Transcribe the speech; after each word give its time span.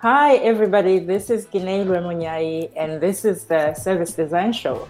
Hi, 0.00 0.34
everybody. 0.36 0.98
This 0.98 1.30
is 1.30 1.46
Ginelwe 1.46 2.02
Munyai, 2.02 2.70
and 2.76 3.00
this 3.00 3.24
is 3.24 3.44
the 3.44 3.72
Service 3.72 4.12
Design 4.12 4.52
Show. 4.52 4.86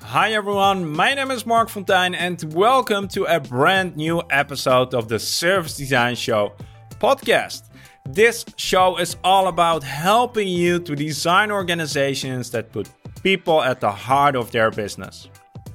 Hi, 0.00 0.30
everyone. 0.32 0.88
My 0.88 1.12
name 1.14 1.32
is 1.32 1.44
Marc 1.44 1.70
Fonteijn, 1.70 2.14
and 2.14 2.40
welcome 2.54 3.08
to 3.08 3.24
a 3.24 3.40
brand 3.40 3.96
new 3.96 4.22
episode 4.30 4.94
of 4.94 5.08
the 5.08 5.18
Service 5.18 5.76
Design 5.76 6.14
Show 6.14 6.52
podcast. 7.00 7.64
This 8.08 8.44
show 8.56 8.96
is 8.98 9.16
all 9.24 9.48
about 9.48 9.82
helping 9.82 10.46
you 10.46 10.78
to 10.78 10.94
design 10.94 11.50
organizations 11.50 12.52
that 12.52 12.70
put 12.70 12.88
people 13.24 13.60
at 13.60 13.80
the 13.80 13.90
heart 13.90 14.36
of 14.36 14.52
their 14.52 14.70
business. 14.70 15.28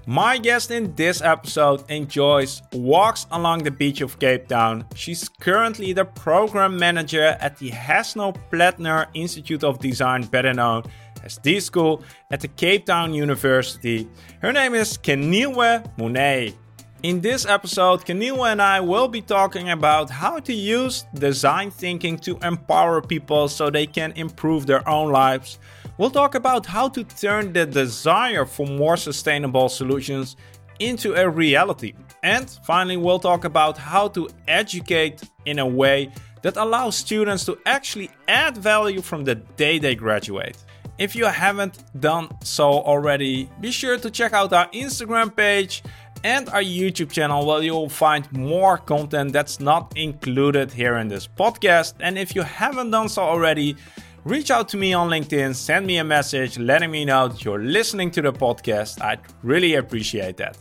My 0.10 0.38
guest 0.38 0.72
in 0.72 0.96
this 0.96 1.22
episode 1.22 1.84
enjoys 1.92 2.62
walks 2.72 3.28
along 3.30 3.64
the 3.64 3.72
beach 3.72 4.00
of 4.00 4.18
Cape 4.20 4.48
Town. 4.48 4.86
She's 4.96 5.28
currently 5.28 5.92
the 5.92 6.06
program 6.06 6.78
manager 6.78 7.36
at 7.42 7.58
the 7.58 7.72
Hasso-Plattner 7.72 9.08
Institute 9.14 9.66
of 9.66 9.80
Design, 9.80 10.22
better 10.22 10.54
known 10.54 10.84
as 11.26 11.38
D 11.40 11.60
School, 11.60 12.04
at 12.32 12.40
the 12.40 12.48
Cape 12.48 12.86
Town 12.86 13.14
University. 13.14 14.08
Her 14.42 14.54
name 14.54 14.76
is 14.76 14.98
Kenilwe 14.98 15.84
Munyai. 15.98 16.56
In 17.04 17.22
this 17.22 17.46
episode, 17.46 18.06
Kenilwe 18.06 18.52
and 18.52 18.62
I 18.62 18.80
will 18.80 19.08
be 19.08 19.22
talking 19.22 19.70
about 19.70 20.10
how 20.10 20.40
to 20.40 20.54
use 20.54 21.06
design 21.14 21.70
thinking 21.70 22.18
to 22.20 22.38
empower 22.42 23.02
people 23.02 23.48
so 23.48 23.70
they 23.70 23.86
can 23.86 24.12
improve 24.14 24.66
their 24.66 24.88
own 24.90 25.12
lives 25.12 25.60
We'll 25.98 26.12
talk 26.12 26.36
about 26.36 26.68
how 26.68 26.90
to 26.90 27.04
turn 27.04 27.54
the 27.54 27.66
desire 27.66 28.46
for 28.46 28.68
more 28.68 28.98
sustainable 28.98 29.68
solutions 29.68 30.36
into 30.80 31.16
a 31.16 31.28
reality. 31.28 31.94
And 32.22 32.48
finally, 32.66 32.98
we'll 32.98 33.18
talk 33.18 33.46
about 33.46 33.80
how 33.80 34.10
to 34.10 34.30
educate 34.48 35.24
in 35.46 35.58
a 35.58 35.66
way 35.66 36.12
that 36.44 36.56
allows 36.56 36.96
students 36.96 37.46
to 37.46 37.58
actually 37.66 38.12
add 38.28 38.58
value 38.58 39.02
from 39.02 39.24
the 39.24 39.34
day 39.34 39.80
they 39.80 39.96
graduate. 39.96 40.58
If 41.00 41.16
you 41.16 41.26
haven't 41.26 41.84
done 42.00 42.30
so 42.44 42.66
already, 42.66 43.50
be 43.60 43.72
sure 43.72 43.98
to 43.98 44.12
check 44.12 44.34
out 44.34 44.54
our 44.54 44.70
Instagram 44.70 45.36
page 45.36 45.82
and 46.24 46.50
our 46.50 46.62
YouTube 46.62 47.12
channel 47.12 47.46
where 47.46 47.62
you'll 47.62 47.90
find 47.90 48.32
more 48.32 48.78
content 48.78 49.34
that's 49.34 49.60
not 49.60 49.96
included 49.96 50.72
here 50.72 50.98
in 50.98 51.08
this 51.08 51.28
podcast. 51.28 51.94
And 52.00 52.18
if 52.18 52.36
you 52.36 52.42
haven't 52.42 52.92
done 52.92 53.10
so 53.10 53.24
already, 53.24 53.76
reach 54.24 54.52
out 54.52 54.70
to 54.70 54.78
me 54.78 54.94
on 54.94 55.10
LinkedIn, 55.10 55.56
send 55.56 55.86
me 55.86 55.98
a 55.98 56.04
message 56.04 56.58
letting 56.58 56.92
me 56.92 57.06
know 57.06 57.28
that 57.28 57.44
you're 57.46 57.64
listening 57.64 58.12
to 58.12 58.22
the 58.22 58.34
podcast. 58.34 59.02
I'd 59.02 59.20
really 59.44 59.76
appreciate 59.76 60.38
that. 60.38 60.58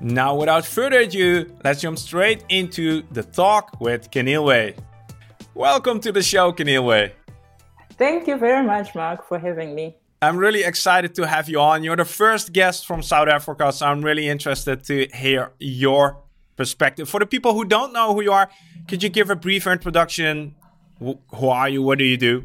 Now, 0.00 0.34
without 0.34 0.64
further 0.64 1.00
ado, 1.00 1.54
let's 1.62 1.82
jump 1.82 1.98
straight 1.98 2.44
into 2.48 3.02
the 3.12 3.22
talk 3.22 3.80
with 3.80 4.10
Kenilwe. 4.10 4.78
Welcome 5.54 6.00
to 6.00 6.12
the 6.12 6.22
show, 6.22 6.52
Kenilwe. 6.52 7.12
Thank 7.98 8.26
you 8.26 8.38
very 8.38 8.64
much, 8.66 8.94
Mark, 8.94 9.28
for 9.28 9.38
having 9.38 9.74
me. 9.74 9.99
I'm 10.22 10.36
really 10.36 10.64
excited 10.64 11.14
to 11.14 11.26
have 11.26 11.48
you 11.48 11.58
on. 11.60 11.82
You're 11.82 11.96
the 11.96 12.04
first 12.04 12.52
guest 12.52 12.86
from 12.86 13.02
South 13.02 13.28
Africa, 13.28 13.72
so 13.72 13.86
I'm 13.86 14.02
really 14.02 14.28
interested 14.28 14.84
to 14.84 15.06
hear 15.14 15.52
your 15.58 16.18
perspective. 16.56 17.08
For 17.08 17.20
the 17.20 17.24
people 17.24 17.54
who 17.54 17.64
don't 17.64 17.94
know 17.94 18.12
who 18.12 18.20
you 18.20 18.32
are, 18.32 18.50
could 18.86 19.02
you 19.02 19.08
give 19.08 19.30
a 19.30 19.36
brief 19.36 19.66
introduction? 19.66 20.54
Who 20.98 21.48
are 21.48 21.70
you? 21.70 21.82
What 21.82 21.96
do 21.96 22.04
you 22.04 22.18
do? 22.18 22.44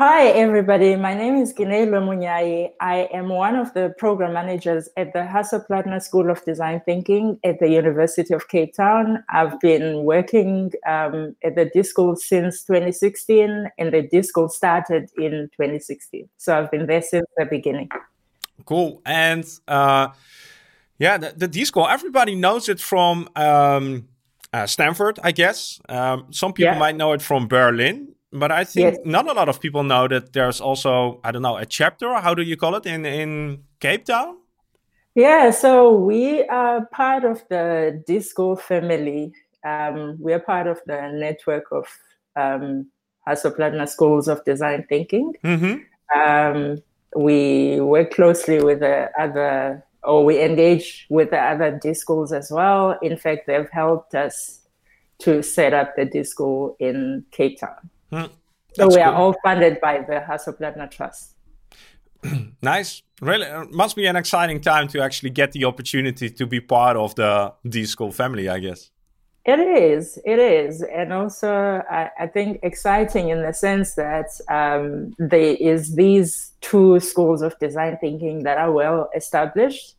Hi, 0.00 0.28
everybody. 0.28 0.96
My 0.96 1.12
name 1.12 1.36
is 1.36 1.52
Ginelwe 1.52 2.00
Munyai. 2.00 2.70
I 2.80 3.06
am 3.12 3.28
one 3.28 3.54
of 3.54 3.74
the 3.74 3.94
program 3.98 4.32
managers 4.32 4.88
at 4.96 5.12
the 5.12 5.18
Hasso-Plattner 5.18 6.00
School 6.00 6.30
of 6.30 6.42
Design 6.46 6.80
Thinking 6.86 7.38
at 7.44 7.60
the 7.60 7.68
University 7.68 8.32
of 8.32 8.48
Cape 8.48 8.74
Town. 8.74 9.22
I've 9.28 9.60
been 9.60 10.04
working 10.04 10.72
um, 10.86 11.36
at 11.44 11.54
the 11.54 11.66
D 11.66 11.82
School 11.82 12.16
since 12.16 12.64
2016, 12.64 13.66
and 13.76 13.92
the 13.92 14.00
D 14.00 14.22
School 14.22 14.48
started 14.48 15.10
in 15.18 15.50
2016. 15.52 16.26
So 16.38 16.56
I've 16.56 16.70
been 16.70 16.86
there 16.86 17.02
since 17.02 17.26
the 17.36 17.44
beginning. 17.44 17.90
Cool. 18.64 19.02
And 19.04 19.44
uh, 19.68 20.08
yeah, 20.98 21.18
the, 21.18 21.34
the 21.36 21.46
D 21.46 21.66
School, 21.66 21.86
everybody 21.86 22.36
knows 22.36 22.70
it 22.70 22.80
from 22.80 23.28
um, 23.36 24.08
uh, 24.50 24.66
Stanford, 24.66 25.18
I 25.22 25.32
guess. 25.32 25.78
Um, 25.90 26.28
some 26.30 26.54
people 26.54 26.72
yeah. 26.72 26.78
might 26.78 26.96
know 26.96 27.12
it 27.12 27.20
from 27.20 27.48
Berlin 27.48 28.14
but 28.32 28.52
I 28.52 28.64
think 28.64 28.94
yes. 28.94 28.98
not 29.04 29.28
a 29.28 29.32
lot 29.32 29.48
of 29.48 29.60
people 29.60 29.82
know 29.82 30.06
that 30.08 30.32
there's 30.32 30.60
also 30.60 31.20
I 31.24 31.32
don't 31.32 31.42
know 31.42 31.56
a 31.56 31.66
chapter. 31.66 32.14
How 32.14 32.34
do 32.34 32.42
you 32.42 32.56
call 32.56 32.76
it 32.76 32.86
in 32.86 33.04
in 33.04 33.64
Cape 33.80 34.04
Town? 34.04 34.36
Yeah, 35.14 35.50
so 35.50 35.92
we 35.92 36.44
are 36.44 36.86
part 36.86 37.24
of 37.24 37.42
the 37.48 38.02
disco 38.06 38.54
family. 38.54 39.32
Um, 39.64 40.16
we 40.20 40.32
are 40.32 40.38
part 40.38 40.66
of 40.68 40.80
the 40.86 41.10
network 41.12 41.64
of 41.72 41.86
um, 42.36 42.86
Schools 43.86 44.28
of 44.28 44.44
Design 44.44 44.86
Thinking. 44.88 45.34
Mm-hmm. 45.44 46.20
Um, 46.20 46.78
we 47.16 47.80
work 47.80 48.12
closely 48.12 48.62
with 48.62 48.80
the 48.80 49.10
other, 49.18 49.84
or 50.04 50.24
we 50.24 50.40
engage 50.40 51.06
with 51.10 51.30
the 51.30 51.38
other 51.38 51.78
D 51.82 51.92
schools 51.92 52.32
as 52.32 52.50
well. 52.50 52.96
In 53.02 53.16
fact, 53.16 53.48
they've 53.48 53.68
helped 53.70 54.14
us 54.14 54.60
to 55.20 55.42
set 55.42 55.74
up 55.74 55.96
the 55.96 56.04
disco 56.04 56.76
in 56.78 57.24
Cape 57.32 57.58
Town. 57.58 57.90
Hmm. 58.10 58.24
So 58.74 58.88
we 58.88 58.98
are 58.98 59.14
all 59.14 59.34
funded 59.42 59.80
by 59.80 59.98
the 59.98 60.24
Hasso-Plattner 60.26 60.90
Trust. 60.90 61.34
nice. 62.62 63.02
Really, 63.20 63.46
uh, 63.46 63.64
must 63.70 63.96
be 63.96 64.06
an 64.06 64.16
exciting 64.16 64.60
time 64.60 64.88
to 64.88 65.02
actually 65.02 65.30
get 65.30 65.52
the 65.52 65.64
opportunity 65.64 66.30
to 66.30 66.46
be 66.46 66.60
part 66.60 66.96
of 66.96 67.14
the 67.16 67.52
D 67.68 67.84
School 67.84 68.12
family, 68.12 68.48
I 68.48 68.58
guess. 68.60 68.90
It 69.44 69.58
is. 69.58 70.18
It 70.24 70.38
is. 70.38 70.82
And 70.82 71.12
also, 71.12 71.82
I, 71.90 72.10
I 72.18 72.26
think 72.26 72.60
exciting 72.62 73.30
in 73.30 73.42
the 73.42 73.52
sense 73.52 73.94
that 73.94 74.26
um, 74.48 75.14
there 75.18 75.56
is 75.58 75.94
these 75.96 76.52
two 76.60 77.00
schools 77.00 77.40
of 77.40 77.58
design 77.58 77.96
thinking 78.00 78.42
that 78.44 78.58
are 78.58 78.70
well 78.70 79.08
established, 79.14 79.96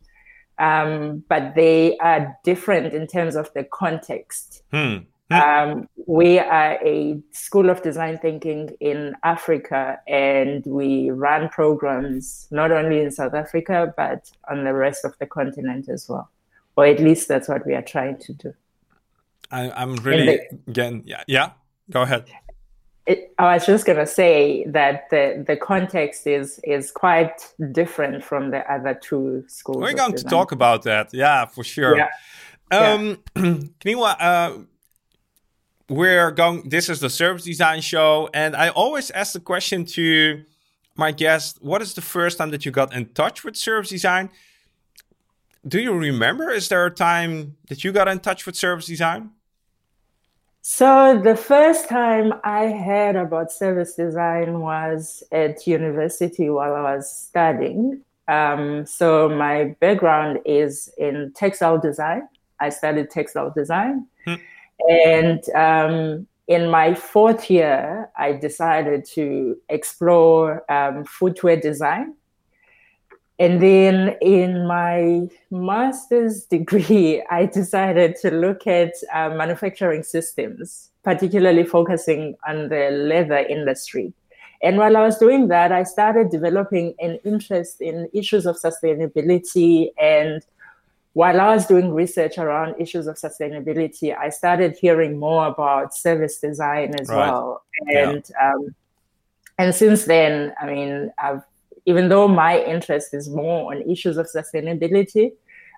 um, 0.58 1.24
but 1.28 1.54
they 1.56 1.96
are 1.98 2.36
different 2.44 2.94
in 2.94 3.06
terms 3.06 3.34
of 3.34 3.52
the 3.52 3.64
context. 3.64 4.62
Hmm. 4.72 4.98
Um, 5.32 5.88
we 6.06 6.38
are 6.38 6.78
a 6.84 7.20
school 7.32 7.70
of 7.70 7.82
design 7.82 8.18
thinking 8.18 8.70
in 8.80 9.14
Africa, 9.22 10.00
and 10.08 10.64
we 10.66 11.10
run 11.10 11.48
programs 11.48 12.48
not 12.50 12.72
only 12.72 13.00
in 13.00 13.10
South 13.10 13.34
Africa 13.34 13.92
but 13.96 14.30
on 14.50 14.64
the 14.64 14.74
rest 14.74 15.04
of 15.04 15.16
the 15.18 15.26
continent 15.26 15.88
as 15.88 16.08
well. 16.08 16.30
Or 16.76 16.86
at 16.86 17.00
least 17.00 17.28
that's 17.28 17.48
what 17.48 17.66
we 17.66 17.74
are 17.74 17.82
trying 17.82 18.18
to 18.18 18.32
do. 18.32 18.54
I, 19.50 19.82
am 19.82 19.96
really 19.96 20.26
the, 20.26 20.58
again, 20.68 21.02
yeah, 21.04 21.22
yeah. 21.26 21.50
Go 21.90 22.02
ahead. 22.02 22.24
It, 23.04 23.34
I 23.38 23.54
was 23.54 23.66
just 23.66 23.84
gonna 23.84 24.06
say 24.06 24.64
that 24.68 25.10
the 25.10 25.44
the 25.46 25.56
context 25.56 26.26
is 26.26 26.60
is 26.62 26.90
quite 26.92 27.52
different 27.72 28.24
from 28.24 28.50
the 28.50 28.60
other 28.72 28.94
two 28.94 29.44
schools. 29.48 29.78
We're 29.78 29.94
going 29.94 30.14
to 30.14 30.24
talk 30.24 30.52
about 30.52 30.84
that, 30.84 31.12
yeah, 31.12 31.44
for 31.46 31.64
sure. 31.64 31.96
Yeah. 31.96 32.08
Um, 32.70 33.18
yeah. 33.84 34.00
uh, 34.02 34.58
we're 35.92 36.30
going 36.30 36.68
this 36.68 36.88
is 36.88 37.00
the 37.00 37.10
service 37.10 37.44
design 37.44 37.80
show 37.80 38.28
and 38.32 38.56
i 38.56 38.68
always 38.70 39.10
ask 39.10 39.32
the 39.32 39.40
question 39.40 39.84
to 39.84 40.42
my 40.96 41.12
guest 41.12 41.58
what 41.62 41.82
is 41.82 41.94
the 41.94 42.00
first 42.00 42.38
time 42.38 42.50
that 42.50 42.64
you 42.64 42.70
got 42.70 42.94
in 42.94 43.06
touch 43.14 43.44
with 43.44 43.56
service 43.56 43.90
design? 43.90 44.30
Do 45.66 45.80
you 45.80 45.92
remember 45.94 46.50
is 46.50 46.68
there 46.68 46.84
a 46.86 46.90
time 46.90 47.56
that 47.68 47.84
you 47.84 47.92
got 47.92 48.08
in 48.08 48.18
touch 48.18 48.46
with 48.46 48.56
service 48.56 48.86
design? 48.86 49.30
So 50.60 51.20
the 51.22 51.36
first 51.36 51.88
time 51.88 52.34
i 52.44 52.68
heard 52.70 53.16
about 53.16 53.50
service 53.50 53.94
design 53.94 54.60
was 54.60 55.22
at 55.32 55.66
university 55.66 56.50
while 56.50 56.74
i 56.74 56.94
was 56.94 57.10
studying. 57.10 58.02
Um, 58.28 58.86
so 58.86 59.28
my 59.28 59.76
background 59.80 60.40
is 60.44 60.92
in 60.96 61.32
textile 61.34 61.78
design. 61.78 62.28
I 62.60 62.68
studied 62.68 63.10
textile 63.10 63.50
design. 63.50 64.06
Hmm. 64.24 64.34
And 64.88 65.48
um, 65.50 66.26
in 66.48 66.68
my 66.68 66.94
fourth 66.94 67.50
year, 67.50 68.10
I 68.16 68.32
decided 68.32 69.04
to 69.14 69.56
explore 69.68 70.70
um, 70.70 71.04
footwear 71.04 71.56
design. 71.56 72.14
And 73.38 73.60
then 73.60 74.16
in 74.20 74.66
my 74.66 75.28
master's 75.50 76.44
degree, 76.50 77.24
I 77.30 77.46
decided 77.46 78.16
to 78.22 78.30
look 78.30 78.66
at 78.66 78.92
uh, 79.12 79.30
manufacturing 79.30 80.02
systems, 80.02 80.90
particularly 81.02 81.64
focusing 81.64 82.36
on 82.46 82.68
the 82.68 82.90
leather 82.90 83.38
industry. 83.38 84.12
And 84.62 84.76
while 84.76 84.96
I 84.96 85.02
was 85.02 85.18
doing 85.18 85.48
that, 85.48 85.72
I 85.72 85.82
started 85.82 86.30
developing 86.30 86.94
an 87.00 87.18
interest 87.24 87.80
in 87.80 88.08
issues 88.14 88.46
of 88.46 88.56
sustainability 88.56 89.90
and 90.00 90.40
while 91.14 91.40
I 91.40 91.54
was 91.54 91.66
doing 91.66 91.92
research 91.92 92.38
around 92.38 92.80
issues 92.80 93.06
of 93.06 93.16
sustainability, 93.16 94.16
I 94.16 94.30
started 94.30 94.76
hearing 94.80 95.18
more 95.18 95.46
about 95.46 95.94
service 95.94 96.38
design 96.38 96.94
as 96.98 97.08
right. 97.08 97.18
well. 97.18 97.62
And 97.88 98.24
yeah. 98.30 98.52
um, 98.52 98.74
and 99.58 99.74
since 99.74 100.04
then, 100.06 100.54
I 100.60 100.66
mean, 100.66 101.12
I've 101.22 101.42
even 101.84 102.08
though 102.08 102.28
my 102.28 102.62
interest 102.62 103.12
is 103.12 103.28
more 103.28 103.72
on 103.72 103.82
issues 103.90 104.16
of 104.16 104.26
sustainability, 104.26 105.32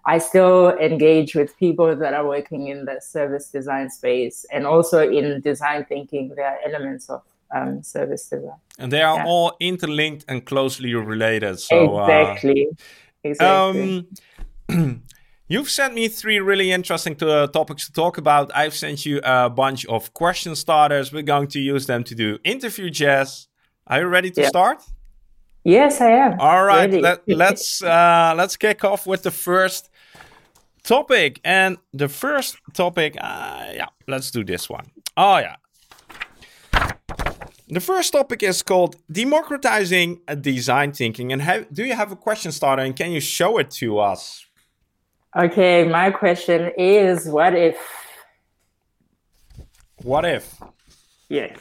I 0.06 0.18
still 0.18 0.76
engage 0.78 1.34
with 1.34 1.56
people 1.56 1.96
that 1.96 2.12
are 2.12 2.26
working 2.26 2.68
in 2.68 2.84
the 2.84 3.00
service 3.00 3.48
design 3.48 3.90
space 3.90 4.44
and 4.52 4.66
also 4.66 5.08
in 5.08 5.40
design 5.40 5.86
thinking. 5.86 6.34
There 6.36 6.46
are 6.46 6.58
elements 6.64 7.08
of 7.08 7.22
um, 7.54 7.82
service 7.82 8.28
design. 8.28 8.58
And 8.78 8.92
they 8.92 9.02
are 9.02 9.16
yeah. 9.16 9.26
all 9.26 9.56
interlinked 9.60 10.26
and 10.28 10.44
closely 10.44 10.94
related. 10.94 11.58
So, 11.58 12.00
exactly. 12.00 12.68
Uh, 12.68 13.28
exactly. 13.28 14.06
Um, 14.68 15.02
You've 15.46 15.68
sent 15.68 15.92
me 15.92 16.08
three 16.08 16.40
really 16.40 16.72
interesting 16.72 17.16
to, 17.16 17.30
uh, 17.30 17.46
topics 17.48 17.86
to 17.86 17.92
talk 17.92 18.16
about. 18.16 18.50
I've 18.54 18.74
sent 18.74 19.04
you 19.04 19.20
a 19.22 19.50
bunch 19.50 19.84
of 19.86 20.14
question 20.14 20.56
starters. 20.56 21.12
We're 21.12 21.22
going 21.22 21.48
to 21.48 21.60
use 21.60 21.86
them 21.86 22.02
to 22.04 22.14
do 22.14 22.38
interview 22.44 22.88
jazz. 22.88 23.48
Are 23.86 24.00
you 24.00 24.06
ready 24.06 24.30
to 24.30 24.40
yeah. 24.40 24.48
start? 24.48 24.82
Yes, 25.62 26.00
I 26.00 26.10
am. 26.12 26.40
All 26.40 26.64
right, 26.64 26.90
let, 26.90 27.18
us 27.18 27.24
let's, 27.26 27.82
uh, 27.82 28.32
let's 28.36 28.56
kick 28.56 28.84
off 28.84 29.06
with 29.06 29.22
the 29.22 29.30
first 29.30 29.90
topic. 30.82 31.40
And 31.44 31.76
the 31.92 32.08
first 32.08 32.56
topic, 32.72 33.14
uh, 33.20 33.72
yeah, 33.74 33.88
let's 34.08 34.30
do 34.30 34.44
this 34.44 34.70
one. 34.70 34.86
Oh 35.14 35.36
yeah, 35.38 35.56
the 37.68 37.80
first 37.80 38.12
topic 38.14 38.42
is 38.42 38.62
called 38.62 38.96
democratizing 39.12 40.20
design 40.40 40.92
thinking. 40.92 41.32
And 41.32 41.42
have, 41.42 41.72
do 41.72 41.84
you 41.84 41.94
have 41.94 42.12
a 42.12 42.16
question 42.16 42.50
starter 42.50 42.82
and 42.82 42.96
can 42.96 43.12
you 43.12 43.20
show 43.20 43.58
it 43.58 43.70
to 43.72 43.98
us? 43.98 44.46
Okay, 45.36 45.82
my 45.84 46.12
question 46.12 46.70
is 46.78 47.26
what 47.26 47.56
if? 47.56 47.76
What 50.02 50.24
if? 50.24 50.62
Yeah. 51.28 51.56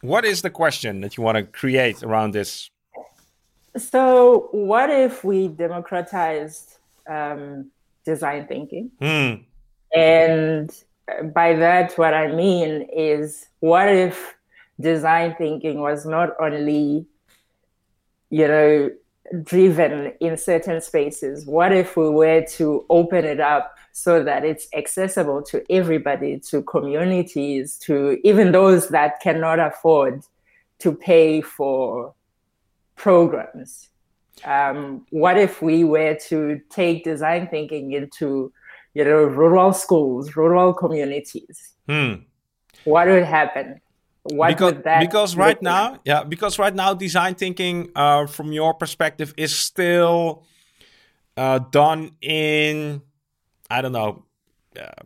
What 0.00 0.24
is 0.24 0.40
the 0.40 0.48
question 0.48 1.02
that 1.02 1.16
you 1.16 1.22
want 1.22 1.36
to 1.36 1.42
create 1.42 2.02
around 2.02 2.32
this? 2.32 2.70
So, 3.76 4.48
what 4.52 4.88
if 4.88 5.24
we 5.24 5.48
democratized 5.48 6.78
um, 7.06 7.70
design 8.06 8.46
thinking? 8.46 8.92
Hmm. 8.98 9.42
And 9.94 10.70
by 11.34 11.54
that, 11.54 11.98
what 11.98 12.14
I 12.14 12.32
mean 12.32 12.88
is, 12.96 13.46
what 13.60 13.88
if 13.88 14.36
design 14.80 15.34
thinking 15.36 15.80
was 15.80 16.06
not 16.06 16.30
only, 16.40 17.06
you 18.30 18.48
know, 18.48 18.90
driven 19.42 20.12
in 20.20 20.36
certain 20.36 20.80
spaces? 20.80 21.46
What 21.46 21.72
if 21.72 21.96
we 21.96 22.08
were 22.08 22.42
to 22.56 22.84
open 22.90 23.24
it 23.24 23.40
up 23.40 23.76
so 23.92 24.22
that 24.22 24.44
it's 24.44 24.68
accessible 24.74 25.42
to 25.44 25.64
everybody, 25.70 26.38
to 26.50 26.62
communities, 26.62 27.76
to 27.78 28.18
even 28.24 28.52
those 28.52 28.88
that 28.88 29.20
cannot 29.20 29.58
afford 29.58 30.22
to 30.80 30.92
pay 30.92 31.40
for 31.40 32.14
programs? 32.96 33.88
Um, 34.44 35.06
what 35.10 35.36
if 35.36 35.62
we 35.62 35.84
were 35.84 36.14
to 36.28 36.60
take 36.70 37.04
design 37.04 37.48
thinking 37.48 37.92
into, 37.92 38.52
you 38.94 39.04
know, 39.04 39.24
rural 39.24 39.72
schools, 39.72 40.36
rural 40.36 40.72
communities? 40.72 41.74
Hmm. 41.88 42.14
What 42.84 43.08
would 43.08 43.24
happen? 43.24 43.80
What 44.32 44.48
because, 44.48 44.74
because 45.00 45.36
right 45.36 45.60
now 45.62 45.98
yeah 46.04 46.22
because 46.22 46.58
right 46.58 46.74
now 46.74 46.94
design 46.94 47.34
thinking 47.34 47.90
uh, 47.96 48.26
from 48.26 48.52
your 48.52 48.74
perspective 48.74 49.34
is 49.36 49.54
still 49.54 50.44
uh, 51.36 51.58
done 51.70 52.10
in 52.20 53.00
i 53.70 53.80
don't 53.80 53.92
know 53.92 54.24
uh, 54.80 55.02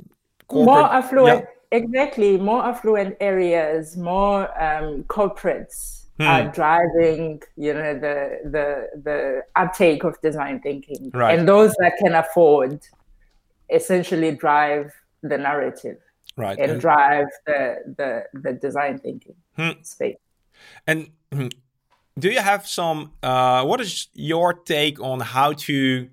more 0.52 0.92
affluent 0.92 1.44
yeah. 1.72 1.78
exactly 1.78 2.36
more 2.36 2.64
affluent 2.64 3.16
areas 3.20 3.96
more 3.96 4.42
um, 4.62 5.04
corporates 5.04 6.06
hmm. 6.18 6.22
are 6.22 6.48
driving 6.48 7.40
you 7.56 7.72
know 7.72 7.94
the 7.94 8.40
the 8.44 9.00
the 9.02 9.42
uptake 9.56 10.04
of 10.04 10.20
design 10.22 10.60
thinking 10.60 11.10
right. 11.14 11.38
and 11.38 11.48
those 11.48 11.74
that 11.78 11.96
can 11.98 12.14
afford 12.14 12.80
essentially 13.70 14.32
drive 14.32 14.92
the 15.22 15.38
narrative 15.38 15.98
right. 16.36 16.58
and, 16.58 16.72
and 16.72 16.80
drive 16.80 17.26
the, 17.46 17.76
the 17.96 18.40
the 18.40 18.52
design 18.52 18.98
thinking 18.98 19.34
hmm. 19.56 19.70
space. 19.82 20.16
And 20.86 21.10
hmm, 21.32 21.48
do 22.18 22.30
you 22.30 22.40
have 22.40 22.66
some 22.66 23.12
uh, 23.22 23.64
what 23.64 23.80
is 23.80 24.08
your 24.14 24.54
take 24.54 25.00
on 25.00 25.20
how 25.20 25.52
to 25.52 26.08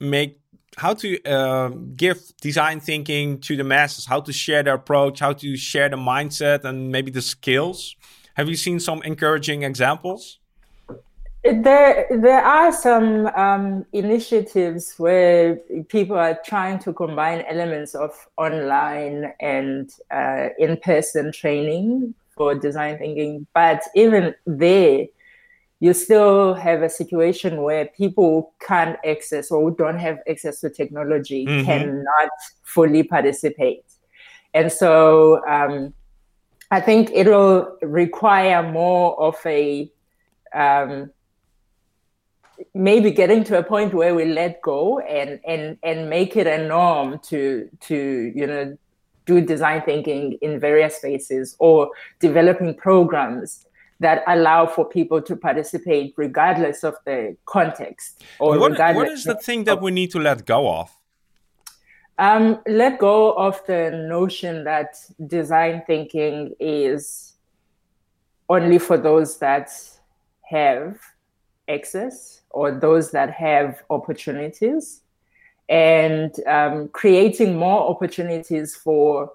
make 0.00 0.40
how 0.76 0.94
to 0.94 1.22
uh, 1.24 1.68
give 1.96 2.18
design 2.40 2.80
thinking 2.80 3.40
to 3.40 3.56
the 3.56 3.64
masses? 3.64 4.06
How 4.06 4.20
to 4.20 4.32
share 4.32 4.62
the 4.62 4.74
approach? 4.74 5.20
How 5.20 5.32
to 5.34 5.56
share 5.56 5.88
the 5.88 5.96
mindset 5.96 6.64
and 6.64 6.90
maybe 6.90 7.10
the 7.10 7.22
skills? 7.22 7.96
Have 8.34 8.48
you 8.48 8.56
seen 8.56 8.80
some 8.80 9.02
encouraging 9.02 9.62
examples 9.64 10.39
there, 11.44 12.06
there 12.10 12.44
are 12.44 12.70
some 12.70 13.26
um, 13.28 13.86
initiatives 13.92 14.94
where 14.98 15.56
people 15.88 16.16
are 16.16 16.38
trying 16.44 16.78
to 16.80 16.92
combine 16.92 17.44
elements 17.48 17.94
of 17.94 18.10
online 18.36 19.32
and 19.40 19.90
uh, 20.10 20.48
in-person 20.58 21.32
training 21.32 22.14
for 22.36 22.54
design 22.54 22.98
thinking. 22.98 23.46
But 23.54 23.82
even 23.94 24.34
there, 24.46 25.06
you 25.80 25.94
still 25.94 26.52
have 26.52 26.82
a 26.82 26.90
situation 26.90 27.62
where 27.62 27.86
people 27.86 28.52
can't 28.60 28.98
access 29.06 29.50
or 29.50 29.70
don't 29.70 29.98
have 29.98 30.18
access 30.28 30.60
to 30.60 30.68
technology, 30.68 31.46
mm-hmm. 31.46 31.64
cannot 31.64 32.30
fully 32.62 33.02
participate. 33.02 33.84
And 34.52 34.70
so 34.70 35.42
um, 35.48 35.94
I 36.70 36.80
think 36.80 37.10
it 37.14 37.26
will 37.26 37.78
require 37.80 38.62
more 38.62 39.18
of 39.18 39.36
a 39.46 39.90
um, 40.52 41.10
maybe 42.74 43.10
getting 43.10 43.44
to 43.44 43.58
a 43.58 43.62
point 43.62 43.94
where 43.94 44.14
we 44.14 44.24
let 44.24 44.60
go 44.62 44.98
and 45.00 45.40
and 45.46 45.78
and 45.82 46.08
make 46.08 46.36
it 46.36 46.46
a 46.46 46.66
norm 46.66 47.18
to 47.20 47.68
to 47.80 48.32
you 48.34 48.46
know 48.46 48.76
do 49.26 49.40
design 49.40 49.82
thinking 49.82 50.38
in 50.42 50.58
various 50.58 50.96
spaces 50.96 51.56
or 51.58 51.90
developing 52.18 52.74
programs 52.74 53.66
that 54.00 54.22
allow 54.26 54.66
for 54.66 54.88
people 54.88 55.20
to 55.20 55.36
participate 55.36 56.14
regardless 56.16 56.82
of 56.84 56.94
the 57.04 57.36
context 57.44 58.22
or 58.38 58.58
what, 58.58 58.72
regardless 58.72 58.96
what 58.96 59.12
is 59.12 59.24
the 59.24 59.34
thing 59.34 59.64
that 59.64 59.80
we 59.80 59.90
need 59.90 60.10
to 60.10 60.18
let 60.18 60.46
go 60.46 60.68
of? 60.68 60.90
Um, 62.18 62.60
let 62.66 62.98
go 62.98 63.32
of 63.32 63.64
the 63.66 63.90
notion 63.90 64.64
that 64.64 64.96
design 65.26 65.82
thinking 65.86 66.54
is 66.60 67.34
only 68.48 68.78
for 68.78 68.98
those 68.98 69.38
that 69.38 69.70
have 70.42 70.98
access 71.68 72.39
or 72.50 72.72
those 72.72 73.10
that 73.12 73.30
have 73.30 73.82
opportunities 73.90 75.02
and 75.68 76.34
um, 76.46 76.88
creating 76.88 77.56
more 77.56 77.88
opportunities 77.88 78.74
for 78.74 79.30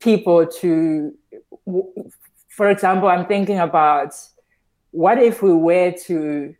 people 0.00 0.46
to 0.46 1.12
for 2.48 2.70
example 2.70 3.08
i'm 3.08 3.26
thinking 3.26 3.58
about 3.58 4.14
what 4.92 5.18
if 5.18 5.42
we 5.42 5.52
were 5.52 5.90
to 5.90 6.54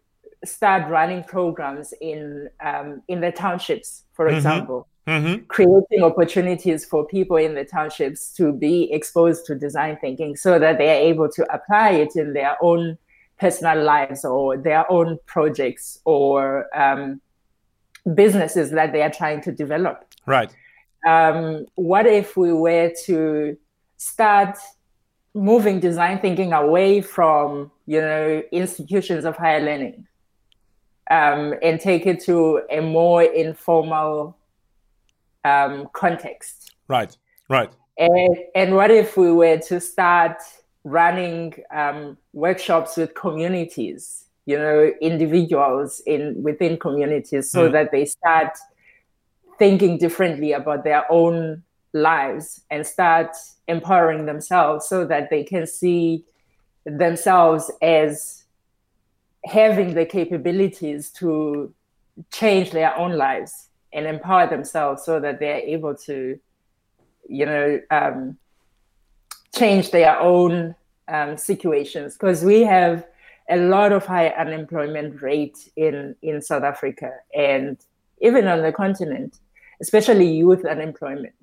start 0.44 0.90
running 0.90 1.22
programs 1.24 1.94
in 2.00 2.48
um, 2.60 3.02
in 3.08 3.20
the 3.20 3.30
townships 3.30 4.04
for 4.12 4.26
mm-hmm. 4.26 4.36
example 4.36 4.88
mm-hmm. 5.06 5.44
creating 5.46 6.02
opportunities 6.02 6.84
for 6.84 7.06
people 7.06 7.36
in 7.36 7.54
the 7.54 7.64
townships 7.64 8.32
to 8.32 8.52
be 8.52 8.92
exposed 8.92 9.46
to 9.46 9.54
design 9.54 9.96
thinking 10.00 10.34
so 10.34 10.58
that 10.58 10.78
they 10.78 10.90
are 10.90 11.00
able 11.00 11.28
to 11.28 11.46
apply 11.54 11.90
it 11.90 12.16
in 12.16 12.32
their 12.32 12.56
own 12.60 12.98
personal 13.38 13.82
lives 13.82 14.24
or 14.24 14.56
their 14.56 14.90
own 14.90 15.18
projects 15.26 16.00
or 16.04 16.66
um, 16.76 17.20
businesses 18.14 18.70
that 18.70 18.92
they 18.92 19.02
are 19.02 19.10
trying 19.10 19.40
to 19.42 19.52
develop. 19.52 20.04
Right. 20.26 20.54
Um, 21.06 21.66
what 21.76 22.06
if 22.06 22.36
we 22.36 22.52
were 22.52 22.92
to 23.06 23.56
start 23.96 24.58
moving 25.34 25.78
design 25.78 26.18
thinking 26.18 26.52
away 26.52 27.00
from 27.00 27.70
you 27.86 28.00
know 28.00 28.42
institutions 28.50 29.24
of 29.24 29.36
higher 29.36 29.60
learning 29.60 30.06
um, 31.10 31.54
and 31.62 31.80
take 31.80 32.06
it 32.06 32.20
to 32.24 32.62
a 32.70 32.80
more 32.80 33.22
informal 33.22 34.36
um, 35.44 35.88
context? 35.92 36.74
Right. 36.88 37.16
Right. 37.48 37.70
And, 37.98 38.36
and 38.54 38.74
what 38.74 38.90
if 38.90 39.16
we 39.16 39.32
were 39.32 39.58
to 39.58 39.80
start 39.80 40.38
running 40.90 41.54
um, 41.70 42.16
workshops 42.32 42.96
with 42.96 43.14
communities, 43.14 44.24
you 44.46 44.56
know, 44.56 44.92
individuals 45.00 46.00
in 46.06 46.42
within 46.42 46.78
communities, 46.78 47.50
so 47.50 47.68
mm. 47.68 47.72
that 47.72 47.90
they 47.92 48.04
start 48.04 48.56
thinking 49.58 49.98
differently 49.98 50.52
about 50.52 50.84
their 50.84 51.10
own 51.10 51.62
lives 51.92 52.60
and 52.70 52.86
start 52.86 53.36
empowering 53.66 54.26
themselves, 54.26 54.88
so 54.88 55.04
that 55.04 55.30
they 55.30 55.44
can 55.44 55.66
see 55.66 56.24
themselves 56.84 57.70
as 57.82 58.44
having 59.44 59.94
the 59.94 60.06
capabilities 60.06 61.10
to 61.10 61.72
change 62.32 62.70
their 62.70 62.96
own 62.96 63.12
lives 63.12 63.68
and 63.92 64.06
empower 64.06 64.48
themselves 64.48 65.04
so 65.04 65.20
that 65.20 65.38
they're 65.38 65.60
able 65.60 65.94
to 65.94 66.38
you 67.28 67.46
know 67.46 67.80
um, 67.90 68.36
change 69.58 69.90
their 69.90 70.18
own 70.20 70.74
um, 71.08 71.36
situations 71.36 72.14
because 72.14 72.44
we 72.44 72.62
have 72.62 73.06
a 73.50 73.56
lot 73.56 73.92
of 73.92 74.04
high 74.04 74.28
unemployment 74.28 75.22
rate 75.22 75.70
in 75.76 76.14
in 76.22 76.40
South 76.42 76.62
Africa 76.62 77.10
and 77.34 77.78
even 78.20 78.46
on 78.46 78.62
the 78.62 78.72
continent, 78.72 79.38
especially 79.80 80.26
youth 80.26 80.64
unemployment. 80.64 81.34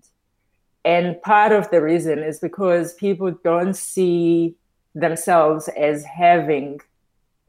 And 0.84 1.19
part 1.22 1.51
of 1.51 1.69
the 1.72 1.81
reason 1.81 2.19
is 2.19 2.39
because 2.39 2.93
people 2.93 3.31
don't 3.43 3.75
see 3.75 4.55
themselves 4.93 5.67
as 5.69 6.05
having 6.05 6.79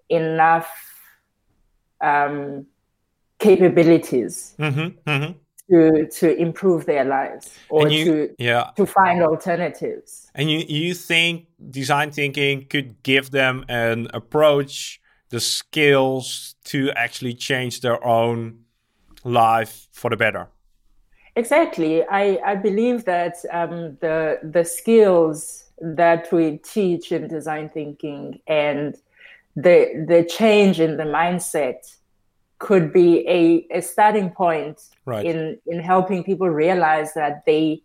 enough 0.09 0.71
um, 2.01 2.67
capabilities 3.39 4.55
mm-hmm, 4.59 5.11
mm-hmm. 5.11 5.33
To 5.71 6.07
to 6.07 6.37
improve 6.37 6.87
their 6.87 7.05
lives 7.05 7.51
or 7.69 7.89
you, 7.89 8.05
to 8.05 8.35
yeah. 8.39 8.71
to 8.77 8.87
find 8.87 9.23
alternatives. 9.23 10.31
And 10.35 10.51
you 10.51 10.65
you 10.69 10.95
think 10.95 11.47
design 11.71 12.11
thinking 12.11 12.67
could 12.67 13.03
give 13.03 13.31
them 13.31 13.65
an 13.69 14.09
approach, 14.15 15.01
the 15.31 15.41
skills 15.41 16.55
to 16.65 16.91
actually 16.93 17.35
change 17.35 17.81
their 17.81 18.05
own 18.05 18.61
life 19.25 19.89
for 19.93 20.11
the 20.11 20.17
better? 20.17 20.49
Exactly. 21.35 22.03
I, 22.05 22.39
I 22.45 22.55
believe 22.55 23.05
that 23.05 23.37
um, 23.53 23.99
the 24.01 24.39
the 24.43 24.65
skills 24.65 25.65
that 25.81 26.33
we 26.33 26.59
teach 26.59 27.13
in 27.13 27.29
design 27.29 27.69
thinking 27.69 28.41
and 28.47 28.97
the 29.55 30.05
the 30.09 30.25
change 30.25 30.81
in 30.81 30.97
the 30.97 31.05
mindset 31.05 31.96
could 32.59 32.93
be 32.93 33.27
a, 33.29 33.67
a 33.71 33.83
starting 33.83 34.31
point 34.31 34.81
right. 35.05 35.27
in 35.27 35.59
in 35.67 35.81
helping 35.81 36.25
people 36.25 36.49
realize 36.49 37.13
that 37.15 37.45
they 37.45 37.83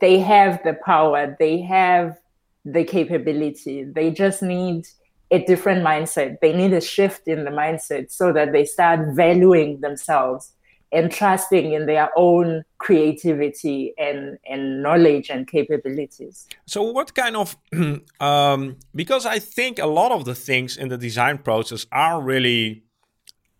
they 0.00 0.18
have 0.18 0.62
the 0.64 0.74
power, 0.84 1.36
they 1.38 1.60
have 1.60 2.18
the 2.64 2.84
capability. 2.84 3.84
They 3.84 4.10
just 4.10 4.42
need 4.42 4.86
a 5.30 5.44
different 5.44 5.84
mindset. 5.84 6.40
They 6.40 6.52
need 6.52 6.72
a 6.72 6.80
shift 6.80 7.28
in 7.28 7.44
the 7.44 7.50
mindset 7.50 8.10
so 8.10 8.32
that 8.32 8.52
they 8.52 8.64
start 8.64 9.00
valuing 9.14 9.80
themselves 9.80 10.52
and 10.92 11.10
trusting 11.10 11.72
in 11.72 11.86
their 11.86 12.08
own 12.16 12.64
creativity 12.78 13.94
and, 13.98 14.38
and 14.48 14.82
knowledge 14.82 15.28
and 15.28 15.46
capabilities. 15.46 16.46
So, 16.66 16.82
what 16.82 17.14
kind 17.14 17.36
of, 17.36 17.56
um, 18.20 18.76
because 18.94 19.26
I 19.26 19.40
think 19.40 19.78
a 19.78 19.86
lot 19.86 20.12
of 20.12 20.24
the 20.24 20.34
things 20.34 20.76
in 20.76 20.88
the 20.88 20.98
design 20.98 21.38
process 21.38 21.86
are 21.90 22.22
really 22.22 22.84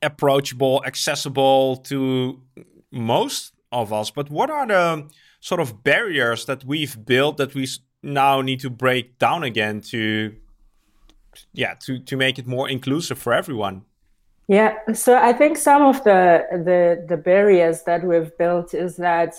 approachable, 0.05 0.83
accessible 0.87 1.77
to 1.79 2.41
most 2.91 3.55
of 3.73 3.93
us, 3.93 4.11
but 4.11 4.31
what 4.31 4.51
are 4.51 4.67
the 4.67 5.09
sort 5.41 5.61
of 5.61 5.83
barriers 5.83 6.47
that 6.47 6.65
we've 6.65 7.05
built 7.05 7.37
that 7.37 7.55
we 7.55 7.67
now 8.03 8.41
need 8.41 8.61
to 8.61 8.71
break 8.71 9.19
down 9.19 9.43
again 9.43 9.81
to 9.81 10.35
yeah 11.53 11.75
to 11.81 11.99
to 11.99 12.17
make 12.17 12.39
it 12.39 12.47
more 12.47 12.69
inclusive 12.69 13.19
for 13.19 13.33
everyone? 13.33 13.83
Yeah, 14.47 14.75
so 14.93 15.17
I 15.17 15.33
think 15.33 15.57
some 15.57 15.83
of 15.83 16.05
the, 16.05 16.45
the 16.53 17.05
the 17.09 17.17
barriers 17.17 17.83
that 17.85 18.05
we've 18.05 18.37
built 18.37 18.75
is 18.75 18.97
that 18.97 19.35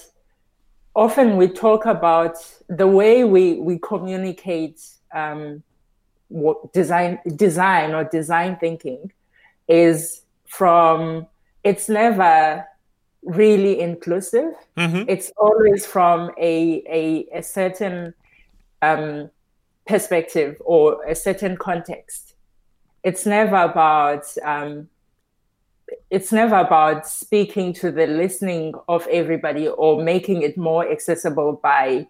often 0.96 1.38
we 1.38 1.48
talk 1.48 1.86
about 1.86 2.36
the 2.68 2.88
way 2.88 3.24
we 3.24 3.60
we 3.60 3.78
communicate 3.78 4.82
um, 5.14 5.64
what 6.30 6.74
design 6.74 7.20
design 7.36 7.94
or 7.94 8.04
design 8.04 8.58
thinking 8.58 9.12
is 9.68 10.25
from 10.58 11.28
it's 11.64 11.90
never 11.90 12.66
really 13.24 13.80
inclusive. 13.80 14.54
Mm-hmm. 14.78 15.10
It's 15.10 15.32
always 15.38 15.86
from 15.86 16.32
a 16.38 16.84
a, 16.90 17.40
a 17.40 17.44
certain 17.44 18.14
um, 18.82 19.30
perspective 19.88 20.62
or 20.64 21.04
a 21.06 21.16
certain 21.16 21.58
context. 21.58 22.36
It's 23.04 23.26
never 23.26 23.58
about 23.58 24.26
um, 24.44 24.90
it's 26.10 26.32
never 26.32 26.58
about 26.58 27.08
speaking 27.08 27.74
to 27.74 27.92
the 27.92 28.08
listening 28.08 28.74
of 28.88 29.08
everybody 29.08 29.68
or 29.68 30.02
making 30.02 30.42
it 30.42 30.58
more 30.58 30.90
accessible 30.90 31.60
by 31.62 32.08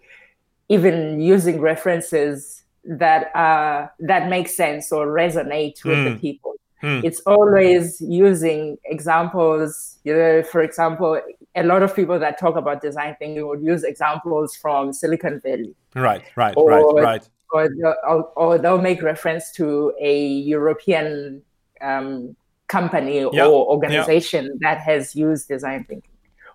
even 0.69 1.21
using 1.21 1.61
references 1.61 2.63
that 2.83 3.35
uh, 3.35 3.87
that 3.99 4.29
make 4.29 4.47
sense 4.47 4.91
or 4.91 5.07
resonate 5.07 5.83
with 5.83 5.97
mm. 5.97 6.13
the 6.13 6.19
people. 6.19 6.54
Mm. 6.83 7.03
It's 7.03 7.19
always 7.21 7.99
using 8.01 8.77
examples. 8.85 9.97
You 10.03 10.13
know, 10.15 10.43
for 10.43 10.61
example, 10.61 11.19
a 11.55 11.63
lot 11.63 11.83
of 11.83 11.95
people 11.95 12.19
that 12.19 12.39
talk 12.39 12.55
about 12.55 12.81
design 12.81 13.15
thinking 13.17 13.47
would 13.47 13.61
use 13.61 13.83
examples 13.83 14.55
from 14.55 14.93
Silicon 14.93 15.39
Valley. 15.39 15.73
Right, 15.95 16.23
right, 16.35 16.53
or, 16.57 16.69
right, 16.69 17.03
right. 17.03 17.29
Or, 17.51 17.69
or, 18.07 18.23
or, 18.35 18.57
they'll 18.57 18.81
make 18.81 19.01
reference 19.01 19.51
to 19.53 19.93
a 20.01 20.27
European 20.27 21.41
um, 21.79 22.35
company 22.67 23.19
yep. 23.19 23.47
or 23.47 23.67
organization 23.67 24.45
yep. 24.45 24.55
that 24.61 24.79
has 24.79 25.15
used 25.15 25.47
design 25.47 25.85
thinking 25.87 26.11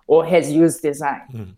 or 0.07 0.25
has 0.25 0.51
used 0.51 0.81
design 0.81 1.21
mm. 1.33 1.53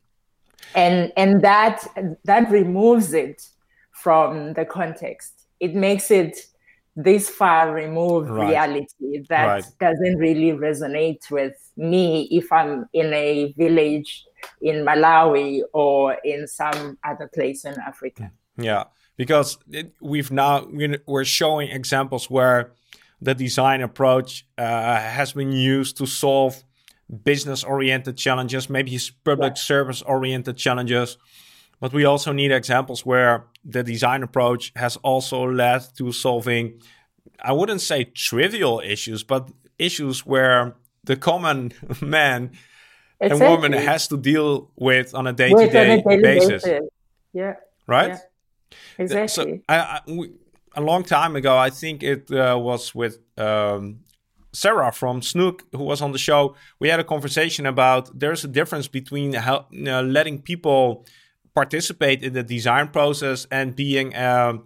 and 0.75 1.11
and 1.17 1.41
that 1.41 1.85
that 2.23 2.49
removes 2.51 3.13
it 3.13 3.47
from 3.91 4.53
the 4.53 4.65
context 4.65 5.45
it 5.59 5.73
makes 5.73 6.11
it 6.11 6.47
this 6.95 7.29
far 7.29 7.73
removed 7.73 8.29
right. 8.29 8.49
reality 8.49 9.23
that 9.29 9.45
right. 9.45 9.65
doesn't 9.79 10.17
really 10.17 10.51
resonate 10.51 11.29
with 11.31 11.55
me 11.75 12.27
if 12.31 12.51
i'm 12.51 12.85
in 12.93 13.11
a 13.13 13.53
village 13.57 14.25
in 14.61 14.85
malawi 14.85 15.61
or 15.73 16.17
in 16.23 16.47
some 16.47 16.97
other 17.03 17.29
place 17.33 17.65
in 17.65 17.73
africa 17.79 18.31
yeah 18.57 18.83
because 19.17 19.57
it, 19.71 19.93
we've 20.01 20.31
now 20.31 20.67
we're 21.07 21.25
showing 21.25 21.69
examples 21.69 22.29
where 22.29 22.73
the 23.21 23.33
design 23.33 23.81
approach 23.81 24.45
uh, 24.57 24.63
has 24.99 25.33
been 25.33 25.51
used 25.51 25.97
to 25.97 26.05
solve 26.05 26.61
business 27.23 27.63
oriented 27.63 28.17
challenges, 28.17 28.69
maybe 28.69 28.99
public 29.23 29.53
yeah. 29.55 29.61
service 29.61 30.01
oriented 30.01 30.57
challenges. 30.57 31.17
But 31.83 31.91
we 31.91 32.05
also 32.05 32.31
need 32.31 32.53
examples 32.53 33.05
where 33.05 33.47
the 33.65 33.83
design 33.83 34.23
approach 34.23 34.71
has 34.77 34.95
also 35.03 35.43
led 35.43 35.83
to 35.97 36.13
solving, 36.13 36.79
I 37.41 37.51
wouldn't 37.51 37.81
say 37.81 38.05
trivial 38.05 38.79
issues, 38.79 39.21
but 39.25 39.51
issues 39.77 40.25
where 40.25 40.75
the 41.03 41.17
common 41.17 41.73
man 42.01 42.51
exactly. 43.19 43.45
and 43.45 43.53
woman 43.53 43.73
has 43.73 44.07
to 44.07 44.17
deal 44.17 44.71
with 44.77 45.13
on 45.13 45.27
a 45.27 45.33
day 45.33 45.49
to 45.49 45.67
day 45.67 46.01
basis. 46.05 46.63
Yeah. 47.33 47.55
Right? 47.85 48.11
Yeah. 48.11 48.19
Exactly. 48.99 49.27
So 49.27 49.59
I, 49.67 49.75
I, 49.77 49.99
we, 50.07 50.31
a 50.77 50.81
long 50.81 51.03
time 51.03 51.35
ago. 51.35 51.57
I 51.57 51.69
think 51.69 52.01
it 52.01 52.31
uh, 52.31 52.57
was 52.57 52.95
with 52.95 53.19
um, 53.37 53.99
Sarah 54.53 54.93
from 54.93 55.21
Snook, 55.21 55.63
who 55.73 55.83
was 55.83 56.01
on 56.01 56.13
the 56.13 56.17
show. 56.17 56.55
We 56.79 56.87
had 56.87 57.01
a 57.01 57.03
conversation 57.03 57.65
about 57.65 58.17
there's 58.17 58.45
a 58.45 58.47
difference 58.47 58.87
between 58.87 59.33
how, 59.33 59.67
letting 59.73 60.41
people 60.41 61.05
participate 61.55 62.23
in 62.23 62.33
the 62.33 62.43
design 62.43 62.89
process 62.89 63.47
and 63.51 63.75
being 63.75 64.13
a, 64.15 64.59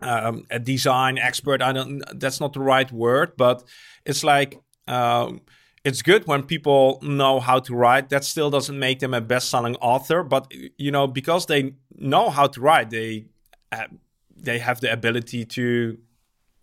um, 0.00 0.46
a 0.50 0.58
design 0.58 1.18
expert. 1.18 1.62
I 1.62 1.72
don't. 1.72 2.02
That's 2.18 2.40
not 2.40 2.52
the 2.52 2.60
right 2.60 2.90
word, 2.90 3.32
but 3.36 3.64
it's 4.04 4.24
like. 4.24 4.60
Um, 4.86 5.40
it's 5.84 6.00
good 6.00 6.26
when 6.26 6.44
people 6.44 6.98
know 7.02 7.40
how 7.40 7.58
to 7.60 7.74
write. 7.74 8.08
That 8.08 8.24
still 8.24 8.50
doesn't 8.50 8.78
make 8.78 9.00
them 9.00 9.12
a 9.12 9.20
best-selling 9.20 9.76
author, 9.76 10.22
but 10.22 10.50
you 10.78 10.90
know 10.90 11.06
because 11.06 11.44
they 11.44 11.74
know 11.94 12.30
how 12.30 12.46
to 12.46 12.60
write, 12.60 12.88
they 12.88 13.26
uh, 13.70 13.86
they 14.34 14.58
have 14.58 14.80
the 14.80 14.90
ability 14.90 15.44
to 15.44 15.98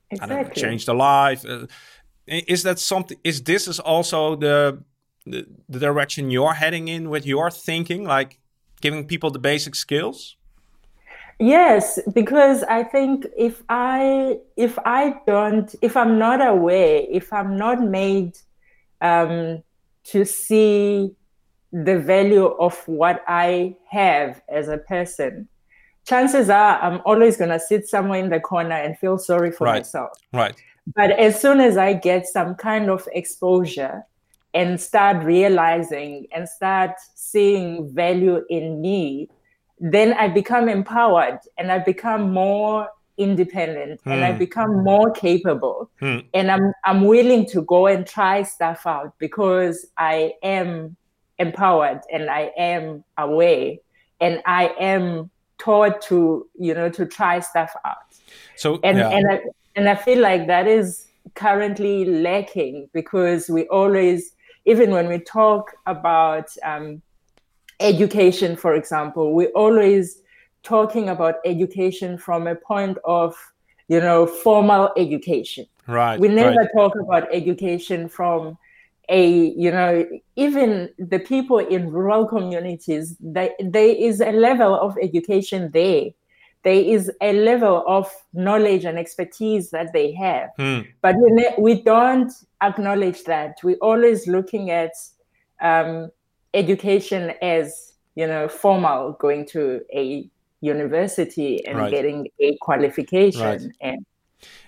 exactly. 0.09 0.35
know, 0.37 0.49
change 0.49 0.85
the 0.85 0.93
life. 0.93 1.45
Uh, 1.45 1.67
is 2.27 2.63
that 2.63 2.79
something? 2.79 3.17
Is 3.23 3.43
this 3.43 3.67
is 3.67 3.79
also 3.79 4.35
the, 4.35 4.83
the 5.25 5.45
the 5.69 5.79
direction 5.79 6.31
you're 6.31 6.53
heading 6.53 6.87
in 6.87 7.09
with 7.09 7.25
your 7.25 7.51
thinking, 7.51 8.03
like 8.03 8.39
giving 8.81 9.05
people 9.05 9.29
the 9.29 9.39
basic 9.39 9.75
skills? 9.75 10.35
Yes, 11.39 11.99
because 12.13 12.61
I 12.63 12.83
think 12.83 13.25
if 13.35 13.63
I 13.67 14.37
if 14.57 14.77
I 14.85 15.15
don't 15.25 15.73
if 15.81 15.97
I'm 15.97 16.19
not 16.19 16.45
aware, 16.45 17.01
if 17.09 17.33
I'm 17.33 17.57
not 17.57 17.81
made 17.81 18.37
um, 19.01 19.63
to 20.05 20.23
see 20.23 21.15
the 21.71 21.97
value 21.97 22.45
of 22.45 22.77
what 22.87 23.23
I 23.27 23.75
have 23.89 24.41
as 24.49 24.67
a 24.67 24.77
person, 24.77 25.47
chances 26.05 26.49
are 26.51 26.79
I'm 26.79 27.01
always 27.05 27.37
going 27.37 27.49
to 27.49 27.59
sit 27.59 27.87
somewhere 27.87 28.19
in 28.19 28.29
the 28.29 28.39
corner 28.39 28.75
and 28.75 28.95
feel 28.99 29.17
sorry 29.17 29.51
for 29.51 29.65
right. 29.65 29.79
myself. 29.79 30.11
Right. 30.31 30.55
But 30.95 31.11
as 31.11 31.41
soon 31.41 31.59
as 31.59 31.75
I 31.75 31.93
get 31.93 32.27
some 32.27 32.53
kind 32.53 32.89
of 32.89 33.07
exposure 33.13 34.03
and 34.53 34.79
start 34.79 35.23
realizing 35.23 36.27
and 36.33 36.47
start 36.47 36.91
seeing 37.15 37.93
value 37.93 38.43
in 38.49 38.81
me, 38.81 39.29
then 39.79 40.13
I 40.13 40.27
become 40.27 40.69
empowered 40.69 41.39
and 41.57 41.71
I 41.71 41.79
become 41.79 42.31
more 42.31 42.89
independent 43.17 44.03
mm. 44.03 44.11
and 44.11 44.23
I 44.23 44.31
hmm. 44.31 44.39
become 44.39 44.83
more 44.83 45.11
capable. 45.11 45.89
Mm. 46.01 46.25
And 46.33 46.51
I'm 46.51 46.73
I'm 46.85 47.03
willing 47.05 47.45
to 47.47 47.61
go 47.63 47.87
and 47.87 48.05
try 48.05 48.43
stuff 48.43 48.85
out 48.85 49.13
because 49.19 49.87
I 49.97 50.33
am 50.43 50.95
empowered 51.37 52.01
and 52.11 52.29
I 52.29 52.51
am 52.57 53.03
aware 53.17 53.75
and 54.19 54.41
I 54.45 54.67
am 54.79 55.29
taught 55.57 56.01
to 56.03 56.47
you 56.57 56.73
know 56.73 56.89
to 56.89 57.05
try 57.05 57.39
stuff 57.39 57.71
out 57.85 57.97
so 58.55 58.79
and 58.83 58.97
yeah. 58.97 59.09
and 59.09 59.31
I, 59.31 59.39
and 59.75 59.89
I 59.89 59.95
feel 59.95 60.19
like 60.19 60.47
that 60.47 60.67
is 60.67 61.07
currently 61.35 62.05
lacking 62.05 62.89
because 62.93 63.49
we 63.49 63.67
always 63.67 64.33
even 64.65 64.91
when 64.91 65.07
we 65.07 65.19
talk 65.19 65.71
about 65.85 66.49
um, 66.63 67.01
education, 67.79 68.55
for 68.55 68.75
example, 68.75 69.33
we're 69.33 69.49
always 69.49 70.21
talking 70.63 71.09
about 71.09 71.35
education 71.45 72.17
from 72.17 72.47
a 72.47 72.55
point 72.55 72.97
of 73.05 73.35
you 73.87 73.99
know 73.99 74.25
formal 74.25 74.91
education. 74.97 75.65
Right. 75.87 76.19
We 76.19 76.27
never 76.27 76.55
right. 76.55 76.69
talk 76.75 76.93
about 76.95 77.27
education 77.33 78.07
from 78.07 78.57
a 79.09 79.27
you 79.27 79.71
know 79.71 80.05
even 80.35 80.89
the 80.97 81.19
people 81.19 81.59
in 81.59 81.91
rural 81.91 82.25
communities 82.25 83.17
they, 83.19 83.51
there 83.59 83.95
is 83.95 84.21
a 84.21 84.31
level 84.31 84.73
of 84.73 84.97
education 85.01 85.71
there 85.73 86.05
there 86.63 86.73
is 86.95 87.11
a 87.21 87.33
level 87.33 87.83
of 87.87 88.09
knowledge 88.33 88.85
and 88.85 88.97
expertise 88.99 89.71
that 89.71 89.91
they 89.93 90.11
have 90.13 90.49
Hmm. 90.57 90.79
but 91.01 91.15
we, 91.15 91.31
ne- 91.31 91.55
we 91.57 91.81
don't 91.81 92.31
acknowledge 92.61 93.23
that 93.23 93.57
we're 93.63 93.77
always 93.81 94.27
looking 94.27 94.69
at 94.69 94.91
um, 95.61 96.09
education 96.53 97.33
as 97.41 97.93
you 98.15 98.27
know 98.27 98.47
formal 98.47 99.13
going 99.19 99.45
to 99.47 99.81
a 99.93 100.29
university 100.61 101.65
and 101.65 101.77
Right. 101.77 101.91
getting 101.91 102.27
a 102.39 102.55
qualification 102.61 103.41
Right. 103.41 103.61
and 103.81 104.05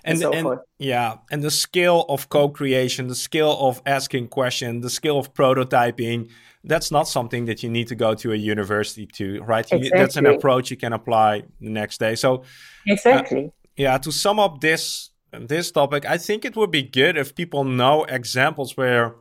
and, 0.04 0.18
so 0.18 0.32
and 0.32 0.58
yeah 0.78 1.16
and 1.30 1.42
the 1.42 1.50
skill 1.50 2.04
of 2.08 2.28
co-creation 2.28 3.08
the 3.08 3.14
skill 3.14 3.56
of 3.60 3.80
asking 3.86 4.28
questions 4.28 4.82
the 4.82 4.90
skill 4.90 5.18
of 5.18 5.32
prototyping 5.34 6.28
that's 6.64 6.90
not 6.90 7.06
something 7.06 7.44
that 7.44 7.62
you 7.62 7.70
need 7.70 7.88
to 7.88 7.94
go 7.94 8.14
to 8.14 8.32
a 8.32 8.36
university 8.36 9.06
to 9.06 9.42
right? 9.42 9.70
You- 9.70 9.90
that's 9.90 10.16
an 10.16 10.26
approach 10.26 10.70
you 10.70 10.76
can 10.76 10.92
apply 10.92 11.42
the 11.60 11.68
next 11.68 11.98
day. 11.98 12.14
So 12.14 12.36
uh, 12.36 12.42
exactly. 12.86 13.52
yeah 13.76 13.98
to 13.98 14.10
sum 14.10 14.40
up 14.40 14.60
this 14.60 15.10
this 15.32 15.72
topic 15.72 16.06
i 16.06 16.16
think 16.16 16.44
it 16.44 16.54
would 16.56 16.70
be 16.70 16.82
good 16.82 17.16
if 17.16 17.34
people 17.34 17.64
know 17.64 18.04
examples 18.04 18.76
where 18.76 19.16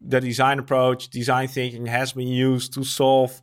the 0.00 0.20
design 0.20 0.58
approach 0.58 1.08
design 1.08 1.48
thinking 1.48 1.86
has 1.86 2.12
been 2.12 2.28
used 2.28 2.72
to 2.74 2.84
solve 2.84 3.42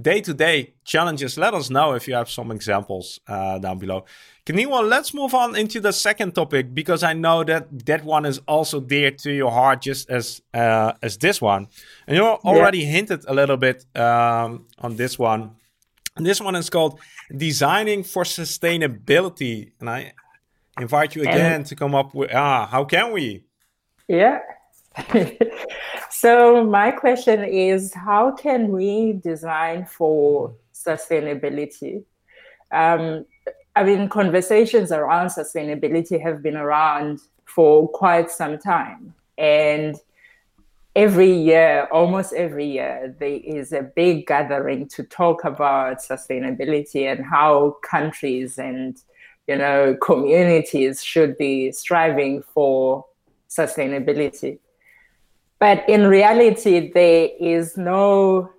day-to-day 0.00 0.72
challenges 0.84 1.36
let 1.36 1.52
us 1.54 1.68
know 1.70 1.92
if 1.92 2.08
you 2.08 2.14
have 2.14 2.30
some 2.30 2.50
examples 2.50 3.20
uh, 3.28 3.58
down 3.58 3.78
below 3.78 4.04
Kenilwe, 4.44 4.88
let's 4.88 5.14
move 5.14 5.34
on 5.34 5.54
into 5.54 5.78
the 5.78 5.92
second 5.92 6.34
topic 6.34 6.74
because 6.74 7.04
I 7.04 7.12
know 7.12 7.44
that 7.44 7.86
that 7.86 8.04
one 8.04 8.26
is 8.26 8.40
also 8.48 8.80
dear 8.80 9.12
to 9.12 9.32
your 9.32 9.52
heart, 9.52 9.82
just 9.82 10.10
as 10.10 10.42
uh, 10.52 10.94
as 11.00 11.16
this 11.16 11.40
one. 11.40 11.68
And 12.08 12.16
you 12.16 12.24
already 12.24 12.84
hinted 12.84 13.24
a 13.28 13.34
little 13.34 13.56
bit 13.56 13.86
um, 13.96 14.66
on 14.80 14.96
this 14.96 15.16
one. 15.16 15.52
And 16.16 16.26
this 16.26 16.40
one 16.40 16.56
is 16.56 16.70
called 16.70 16.98
Designing 17.34 18.02
for 18.02 18.24
Sustainability. 18.24 19.72
And 19.78 19.88
I 19.88 20.12
invite 20.80 21.14
you 21.14 21.22
again 21.22 21.62
to 21.64 21.76
come 21.76 21.94
up 21.94 22.12
with 22.12 22.34
ah, 22.34 22.66
how 22.66 22.84
can 22.84 23.12
we? 23.12 23.44
Yeah. 24.08 24.40
so 26.10 26.64
my 26.64 26.90
question 26.90 27.44
is 27.44 27.94
how 27.94 28.32
can 28.32 28.68
we 28.68 29.14
design 29.14 29.86
for 29.86 30.54
sustainability? 30.74 32.04
Um, 32.70 33.24
I 33.74 33.84
mean, 33.84 34.08
conversations 34.08 34.92
around 34.92 35.28
sustainability 35.28 36.20
have 36.20 36.42
been 36.42 36.56
around 36.56 37.20
for 37.46 37.88
quite 37.88 38.30
some 38.30 38.58
time. 38.58 39.14
And 39.38 39.96
every 40.94 41.32
year, 41.32 41.88
almost 41.90 42.32
every 42.34 42.66
year, 42.66 43.14
there 43.18 43.40
is 43.42 43.72
a 43.72 43.82
big 43.82 44.26
gathering 44.26 44.88
to 44.88 45.04
talk 45.04 45.44
about 45.44 45.98
sustainability 45.98 47.10
and 47.10 47.24
how 47.24 47.76
countries 47.82 48.58
and 48.58 48.98
you 49.48 49.56
know 49.56 49.96
communities 50.00 51.02
should 51.02 51.36
be 51.38 51.72
striving 51.72 52.42
for 52.42 53.04
sustainability. 53.48 54.58
But 55.62 55.88
in 55.88 56.08
reality, 56.08 56.90
there 56.90 57.28
is 57.38 57.76
no 57.76 58.50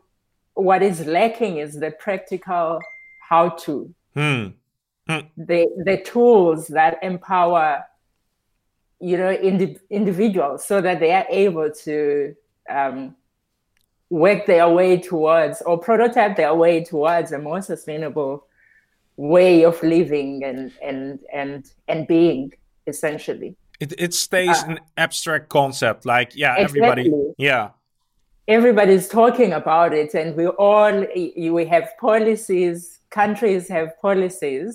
what 0.53 0.81
is 0.81 1.05
lacking 1.05 1.57
is 1.57 1.77
the 1.77 1.91
practical 1.91 2.79
how 3.29 3.50
to 3.65 3.93
Hmm. 4.15 4.45
the 5.36 5.67
the 5.83 5.98
tools 6.05 6.67
that 6.69 7.03
empower 7.03 7.83
you 9.01 9.18
know 9.18 9.33
indi- 9.33 9.79
individuals 9.89 10.63
so 10.63 10.79
that 10.79 11.01
they 11.01 11.11
are 11.11 11.25
able 11.29 11.70
to 11.83 12.35
um, 12.70 13.18
work 14.09 14.46
their 14.46 14.70
way 14.70 14.98
towards 14.98 15.61
or 15.63 15.77
prototype 15.77 16.37
their 16.37 16.55
way 16.55 16.85
towards 16.85 17.33
a 17.33 17.37
more 17.37 17.61
sustainable 17.61 18.48
way 19.18 19.66
of 19.66 19.75
living 19.83 20.46
and 20.46 20.72
and 20.81 21.20
and 21.33 21.74
and 21.89 22.07
being 22.07 22.53
essentially 22.87 23.57
It, 23.83 23.91
it 24.05 24.13
stays 24.13 24.57
Uh, 24.63 24.72
an 24.72 24.79
abstract 25.05 25.48
concept. 25.50 26.05
Like, 26.05 26.29
yeah, 26.43 26.55
everybody. 26.57 27.03
Exactly. 27.07 27.33
Yeah. 27.50 27.65
everybody's 28.57 29.07
talking 29.07 29.51
about 29.61 29.91
it 30.01 30.11
and 30.19 30.29
we 30.39 30.46
all 30.67 30.96
we 31.59 31.63
have 31.75 31.87
policies 32.07 33.00
countries 33.19 33.63
have 33.75 33.89
policies 34.07 34.72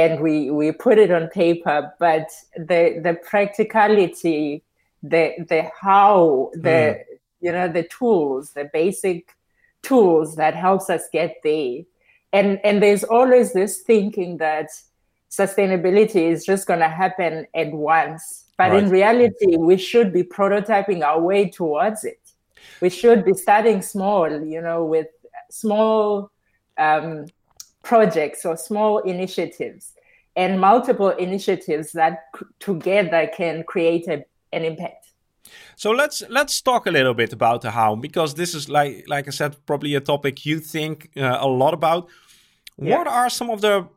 and 0.00 0.12
we 0.24 0.34
we 0.58 0.66
put 0.86 0.96
it 1.04 1.10
on 1.18 1.24
paper 1.44 1.78
but 2.06 2.26
the 2.70 2.82
the 3.06 3.14
practicality 3.30 4.62
the 5.12 5.24
the 5.52 5.60
how 5.86 6.50
the 6.66 6.78
you 7.44 7.52
know 7.56 7.68
the 7.78 7.86
tools 7.98 8.44
the 8.58 8.66
basic 8.80 9.20
tools 9.88 10.28
that 10.40 10.54
helps 10.66 10.86
us 10.96 11.04
get 11.18 11.32
there 11.48 11.74
and 12.38 12.48
and 12.66 12.76
there's 12.82 13.04
always 13.18 13.48
this 13.52 13.74
thinking 13.90 14.30
that 14.46 14.68
sustainability 15.30 16.30
is 16.30 16.44
just 16.44 16.66
going 16.66 16.80
to 16.80 16.88
happen 16.88 17.46
at 17.54 17.70
once. 17.72 18.46
But 18.56 18.74
in 18.74 18.90
reality 18.90 19.56
we 19.56 19.76
should 19.76 20.12
be 20.12 20.24
prototyping 20.24 21.02
our 21.02 21.20
way 21.20 21.48
towards 21.48 22.04
it. 22.04 22.20
We 22.80 22.90
should 22.90 23.24
be 23.24 23.34
starting 23.34 23.82
small 23.82 24.28
you 24.44 24.60
know 24.60 24.84
with 24.84 25.08
small 25.50 26.30
um, 26.76 27.26
projects 27.82 28.44
or 28.44 28.56
small 28.56 28.98
initiatives 28.98 29.94
and 30.36 30.60
multiple 30.60 31.10
initiatives 31.10 31.92
that 31.92 32.24
c- 32.36 32.46
together 32.60 33.28
can 33.36 33.64
create 33.64 34.06
a, 34.08 34.24
an 34.52 34.64
impact. 34.64 35.12
So 35.76 35.90
let's 35.90 36.22
let's 36.28 36.60
talk 36.60 36.86
a 36.86 36.90
little 36.90 37.14
bit 37.14 37.32
about 37.32 37.62
the 37.62 37.70
how 37.70 37.96
because 37.96 38.34
this 38.34 38.54
is 38.54 38.68
like 38.68 39.04
like 39.08 39.26
I 39.28 39.30
said 39.30 39.56
probably 39.66 39.94
a 39.94 40.00
topic 40.00 40.44
you 40.46 40.60
think 40.60 41.10
uh, 41.16 41.38
a 41.40 41.48
lot 41.48 41.74
about. 41.74 42.08
What 42.76 43.08
are 43.08 43.28
some 43.28 43.50
of 43.50 43.60
the 43.60 43.88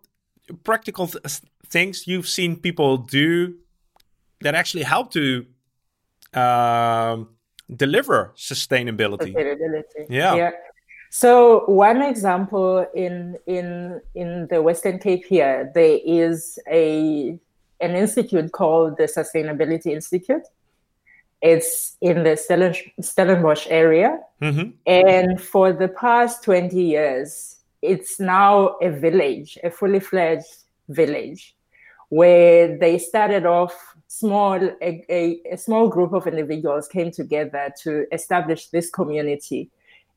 practical 0.64 1.08
th- 1.08 1.42
things 1.68 2.08
you've 2.08 2.28
seen 2.28 2.56
people 2.56 2.98
do 2.98 3.56
that 4.42 4.56
actually 4.56 4.84
help 4.84 5.12
to 5.14 5.46
um, 6.34 7.30
deliver 7.76 8.34
sustainability? 8.36 9.34
sustainability. 9.34 10.06
Yeah. 10.10 10.52
so 11.10 11.66
one 11.68 12.02
example 12.02 12.86
in 12.94 13.38
in 13.46 14.00
in 14.16 14.48
the 14.50 14.62
western 14.62 14.98
cape 14.98 15.26
here 15.26 15.70
there 15.76 16.00
is 16.06 16.58
a 16.72 17.38
an 17.82 17.96
institute 17.96 18.52
called 18.52 18.98
the 18.98 19.04
sustainability 19.04 19.88
institute. 19.88 20.44
It's 21.42 21.98
in 22.02 22.24
the 22.24 22.38
Stellen, 22.38 22.76
stellenbosch 23.02 23.66
area. 23.70 24.20
Hmm 24.40 24.72
And 24.86 25.42
for 25.42 25.74
the 25.74 25.88
past 25.88 26.44
20 26.44 26.80
years, 26.80 27.58
it's 27.82 28.20
now 28.20 28.76
a 28.82 28.90
village, 28.90 29.58
a 29.64 29.72
fully 29.72 30.00
fledged 30.00 30.46
village, 30.90 31.56
where 32.10 32.78
they 32.78 32.98
started 32.98 33.46
off 33.46 33.74
small, 34.08 34.56
a, 34.56 35.06
a, 35.10 35.42
a 35.52 35.58
small 35.58 35.88
group 35.88 36.14
of 36.14 36.28
individuals 36.28 36.88
came 36.88 37.12
together 37.12 37.72
to 37.84 38.06
establish 38.12 38.68
this 38.68 38.90
community. 38.90 39.70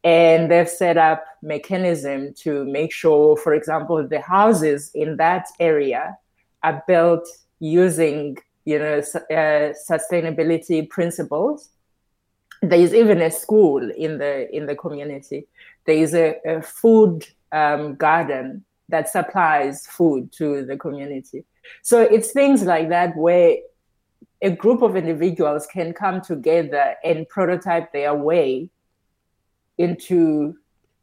And 0.03 0.51
they've 0.51 0.69
set 0.69 0.99
up 0.99 1.25
mechanism 1.41 2.35
to 2.39 2.65
make 2.67 2.93
sure, 2.93 3.37
for 3.37 3.55
example, 3.55 4.07
the 4.07 4.21
houses 4.21 4.91
in 4.95 5.17
that 5.17 5.47
area 5.59 6.19
are 6.63 6.83
built 6.87 7.27
using, 7.59 8.37
you 8.67 8.79
know, 8.79 8.99
uh, 8.99 9.73
sustainability 9.89 10.89
principles 10.89 11.71
there 12.69 12.81
is 12.81 12.95
even 12.95 13.21
a 13.21 13.31
school 13.31 13.91
in 13.91 14.19
the 14.19 14.55
in 14.55 14.67
the 14.67 14.75
community 14.75 15.47
there 15.85 15.97
is 15.97 16.15
a, 16.15 16.37
a 16.47 16.63
food 16.63 17.27
um, 17.55 17.95
garden 17.95 18.65
that 18.89 19.09
supplies 19.09 19.87
food 19.87 20.31
to 20.33 20.65
the 20.67 20.77
community 20.77 21.45
so 21.83 22.01
it's 22.01 22.33
things 22.33 22.63
like 22.65 22.89
that 22.89 23.17
where 23.17 23.57
a 24.43 24.51
group 24.51 24.83
of 24.83 24.97
individuals 24.97 25.67
can 25.67 25.93
come 25.95 26.21
together 26.21 26.97
and 27.03 27.29
prototype 27.29 27.93
their 27.93 28.15
way 28.15 28.69
into 29.79 30.55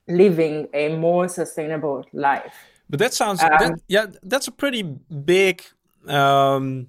living 0.07 0.67
a 0.73 0.95
more 0.95 1.27
sustainable 1.27 2.05
life 2.13 2.53
But 2.91 2.99
that 2.99 3.13
sounds 3.13 3.41
Um, 3.41 3.49
that, 3.59 3.79
yeah, 3.87 4.05
that's 4.21 4.47
a 4.47 4.51
pretty 4.51 4.83
big, 4.83 5.63
um, 6.07 6.87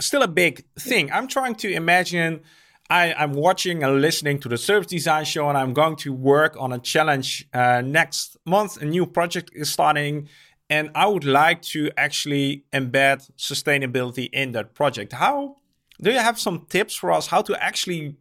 still 0.00 0.22
a 0.22 0.28
big 0.28 0.64
thing. 0.78 1.10
I'm 1.12 1.28
trying 1.28 1.54
to 1.62 1.72
imagine. 1.72 2.40
I, 2.88 3.12
I'm 3.14 3.32
watching 3.32 3.82
and 3.82 4.00
listening 4.00 4.38
to 4.40 4.48
the 4.48 4.56
service 4.56 4.86
design 4.86 5.24
show, 5.24 5.48
and 5.48 5.58
I'm 5.58 5.72
going 5.72 5.96
to 5.96 6.12
work 6.12 6.56
on 6.58 6.72
a 6.72 6.78
challenge 6.78 7.48
uh, 7.52 7.82
next 7.84 8.36
month. 8.44 8.80
A 8.80 8.84
new 8.84 9.06
project 9.06 9.50
is 9.54 9.72
starting, 9.72 10.28
and 10.70 10.90
I 10.94 11.06
would 11.06 11.24
like 11.24 11.62
to 11.62 11.90
actually 11.96 12.64
embed 12.72 13.28
sustainability 13.36 14.28
in 14.32 14.52
that 14.52 14.74
project. 14.74 15.12
How 15.12 15.56
do 16.00 16.12
you 16.12 16.18
have 16.18 16.38
some 16.38 16.66
tips 16.68 16.94
for 16.94 17.10
us 17.10 17.26
how 17.26 17.42
to 17.42 17.62
actually 17.62 18.16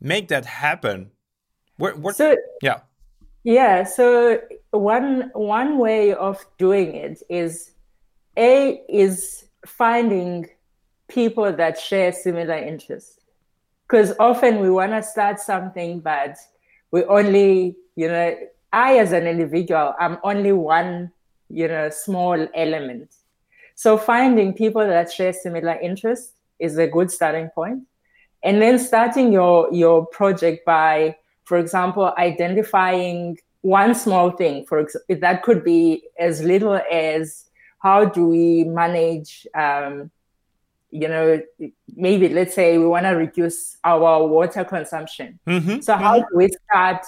make 0.00 0.28
that 0.28 0.46
happen? 0.46 1.10
Where, 1.76 1.96
what, 1.96 2.16
so, 2.16 2.36
yeah. 2.62 2.80
Yeah. 3.42 3.84
So 3.84 4.40
one 4.70 5.30
one 5.34 5.78
way 5.78 6.12
of 6.12 6.44
doing 6.58 6.94
it 6.94 7.22
is 7.28 7.72
a 8.36 8.82
is 8.88 9.46
finding 9.66 10.48
people 11.08 11.50
that 11.52 11.78
share 11.78 12.12
similar 12.12 12.54
interests 12.54 13.19
because 13.90 14.14
often 14.20 14.60
we 14.60 14.70
want 14.70 14.92
to 14.92 15.02
start 15.02 15.40
something 15.40 16.00
but 16.00 16.36
we 16.92 17.04
only 17.04 17.76
you 17.96 18.06
know 18.06 18.36
i 18.72 18.98
as 18.98 19.12
an 19.12 19.26
individual 19.26 19.94
i'm 19.98 20.18
only 20.22 20.52
one 20.52 21.10
you 21.50 21.68
know 21.68 21.90
small 21.90 22.48
element. 22.54 23.14
So 23.74 23.98
finding 23.98 24.54
people 24.54 24.86
that 24.86 25.12
share 25.12 25.32
similar 25.32 25.78
interests 25.80 26.32
is 26.58 26.78
a 26.78 26.86
good 26.86 27.10
starting 27.10 27.48
point. 27.54 27.82
And 28.42 28.62
then 28.62 28.78
starting 28.78 29.32
your 29.32 29.68
your 29.72 30.06
project 30.06 30.64
by 30.64 31.16
for 31.44 31.58
example 31.58 32.14
identifying 32.16 33.38
one 33.62 33.94
small 33.94 34.30
thing 34.30 34.64
for 34.66 34.78
example 34.78 35.16
that 35.20 35.42
could 35.42 35.62
be 35.62 36.04
as 36.18 36.42
little 36.42 36.80
as 36.90 37.50
how 37.80 38.06
do 38.06 38.26
we 38.26 38.64
manage 38.64 39.46
um, 39.54 40.10
you 40.90 41.08
know 41.08 41.40
maybe 41.96 42.28
let's 42.28 42.54
say 42.54 42.78
we 42.78 42.86
want 42.86 43.04
to 43.04 43.10
reduce 43.10 43.76
our 43.84 44.26
water 44.26 44.64
consumption 44.64 45.38
mm-hmm. 45.46 45.80
so 45.80 45.94
how 45.96 46.18
do 46.18 46.26
we 46.34 46.48
start 46.48 47.04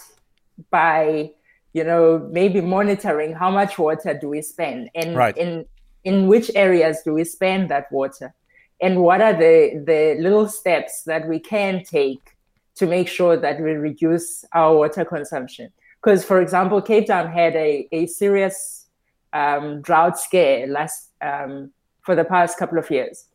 by 0.71 1.31
you 1.73 1.85
know 1.85 2.18
maybe 2.31 2.61
monitoring 2.61 3.33
how 3.33 3.51
much 3.51 3.79
water 3.79 4.16
do 4.18 4.29
we 4.29 4.40
spend 4.40 4.88
and 4.95 5.16
right. 5.16 5.37
in 5.37 5.64
in 6.05 6.27
which 6.27 6.51
areas 6.55 7.01
do 7.05 7.12
we 7.12 7.25
spend 7.25 7.68
that 7.71 7.90
water 7.90 8.33
and 8.81 9.01
what 9.01 9.21
are 9.21 9.33
the 9.33 9.83
the 9.85 10.16
little 10.21 10.49
steps 10.49 11.03
that 11.05 11.27
we 11.27 11.38
can 11.38 11.83
take 11.83 12.37
to 12.75 12.87
make 12.87 13.09
sure 13.09 13.37
that 13.37 13.61
we 13.61 13.73
reduce 13.73 14.45
our 14.53 14.77
water 14.77 15.05
consumption 15.05 15.73
because 16.03 16.25
for 16.25 16.40
example 16.40 16.81
cape 16.81 17.09
town 17.09 17.31
had 17.31 17.57
a, 17.57 17.88
a 17.90 18.07
serious 18.07 18.87
um, 19.33 19.81
drought 19.81 20.18
scare 20.18 20.66
last 20.66 21.11
um, 21.21 21.73
for 22.03 22.14
the 22.14 22.25
past 22.25 22.59
couple 22.59 22.79
of 22.79 22.88
years 22.90 23.29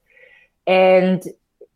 and 0.68 1.24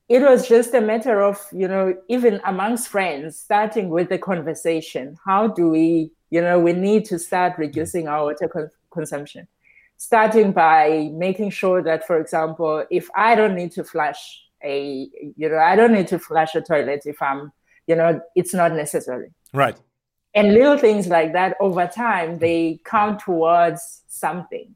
it 0.10 0.21
was 0.21 0.45
just 0.45 0.73
a 0.73 0.82
matter 0.82 1.21
of 1.21 1.47
you 1.54 1.67
know 1.67 1.95
even 2.10 2.41
amongst 2.43 2.89
friends 2.89 3.39
starting 3.39 3.89
with 3.89 4.10
the 4.10 4.17
conversation. 4.17 5.15
How 5.25 5.47
do 5.47 5.69
we 5.69 6.12
you 6.30 6.41
know 6.41 6.60
we 6.60 6.73
need 6.73 7.06
to 7.06 7.17
start 7.17 7.58
reducing 7.58 8.10
our 8.10 8.25
water 8.25 8.49
con- 8.49 8.69
consumption? 8.91 9.47
Starting 9.95 10.51
by 10.51 11.10
making 11.13 11.51
sure 11.51 11.82
that 11.84 12.06
for 12.06 12.19
example 12.19 12.84
if 12.89 13.08
i 13.15 13.36
don't 13.36 13.56
need 13.56 13.71
to 13.71 13.84
flush 13.84 14.41
a 14.63 15.08
you 15.38 15.47
know 15.47 15.60
i 15.60 15.75
don't 15.75 15.93
need 15.93 16.08
to 16.08 16.19
flush 16.19 16.56
a 16.56 16.62
toilet 16.62 17.04
if 17.06 17.21
i'm 17.21 17.51
you 17.88 17.95
know 17.95 18.19
it's 18.36 18.54
not 18.54 18.73
necessary. 18.73 19.32
Right. 19.54 19.77
And 20.34 20.54
little 20.54 20.77
things 20.77 21.08
like 21.08 21.34
that 21.34 21.56
over 21.62 21.88
time 21.88 22.39
they 22.39 22.82
count 22.84 23.19
towards 23.19 24.04
something 24.08 24.75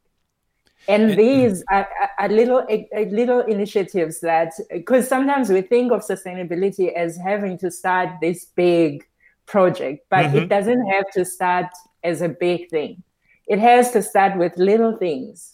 and 0.87 1.17
these 1.17 1.63
are, 1.71 1.87
are 2.19 2.29
little 2.29 2.59
are 2.59 3.05
little 3.05 3.41
initiatives 3.41 4.19
that 4.21 4.51
because 4.71 5.07
sometimes 5.07 5.49
we 5.49 5.61
think 5.61 5.91
of 5.91 6.01
sustainability 6.01 6.93
as 6.93 7.17
having 7.17 7.57
to 7.57 7.71
start 7.71 8.09
this 8.21 8.45
big 8.55 9.03
project 9.45 10.05
but 10.09 10.25
mm-hmm. 10.25 10.37
it 10.37 10.49
doesn't 10.49 10.85
have 10.87 11.05
to 11.13 11.23
start 11.23 11.67
as 12.03 12.21
a 12.21 12.29
big 12.29 12.69
thing. 12.69 13.03
It 13.47 13.59
has 13.59 13.91
to 13.91 14.01
start 14.01 14.37
with 14.37 14.57
little 14.57 14.95
things. 14.97 15.53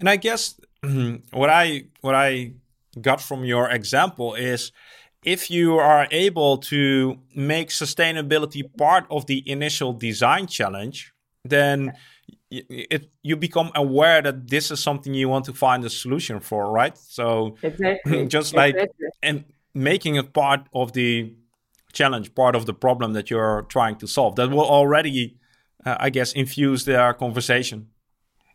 And 0.00 0.08
i 0.08 0.16
guess 0.16 0.58
what 1.32 1.50
i 1.50 1.84
what 2.00 2.14
i 2.14 2.52
got 3.00 3.20
from 3.20 3.44
your 3.44 3.70
example 3.70 4.34
is 4.34 4.72
if 5.22 5.50
you 5.50 5.76
are 5.76 6.08
able 6.10 6.56
to 6.56 7.18
make 7.34 7.68
sustainability 7.68 8.62
part 8.76 9.04
of 9.10 9.26
the 9.26 9.48
initial 9.48 9.92
design 9.92 10.46
challenge 10.46 11.12
then 11.44 11.92
it 12.50 13.10
you 13.22 13.36
become 13.36 13.70
aware 13.74 14.20
that 14.22 14.48
this 14.48 14.70
is 14.70 14.80
something 14.80 15.14
you 15.14 15.28
want 15.28 15.44
to 15.44 15.52
find 15.52 15.84
a 15.84 15.90
solution 15.90 16.40
for 16.40 16.70
right 16.70 16.98
so 16.98 17.56
exactly 17.62 18.26
just 18.36 18.54
like 18.54 18.74
exactly. 18.74 19.06
and 19.22 19.44
making 19.74 20.16
it 20.16 20.32
part 20.32 20.60
of 20.74 20.92
the 20.92 21.32
challenge 21.92 22.34
part 22.34 22.56
of 22.56 22.66
the 22.66 22.74
problem 22.74 23.12
that 23.12 23.30
you're 23.30 23.62
trying 23.68 23.96
to 23.96 24.06
solve 24.06 24.34
that 24.36 24.50
will 24.50 24.68
already 24.68 25.36
uh, 25.86 25.96
i 26.00 26.10
guess 26.10 26.32
infuse 26.32 26.84
their 26.84 27.14
conversation 27.14 27.86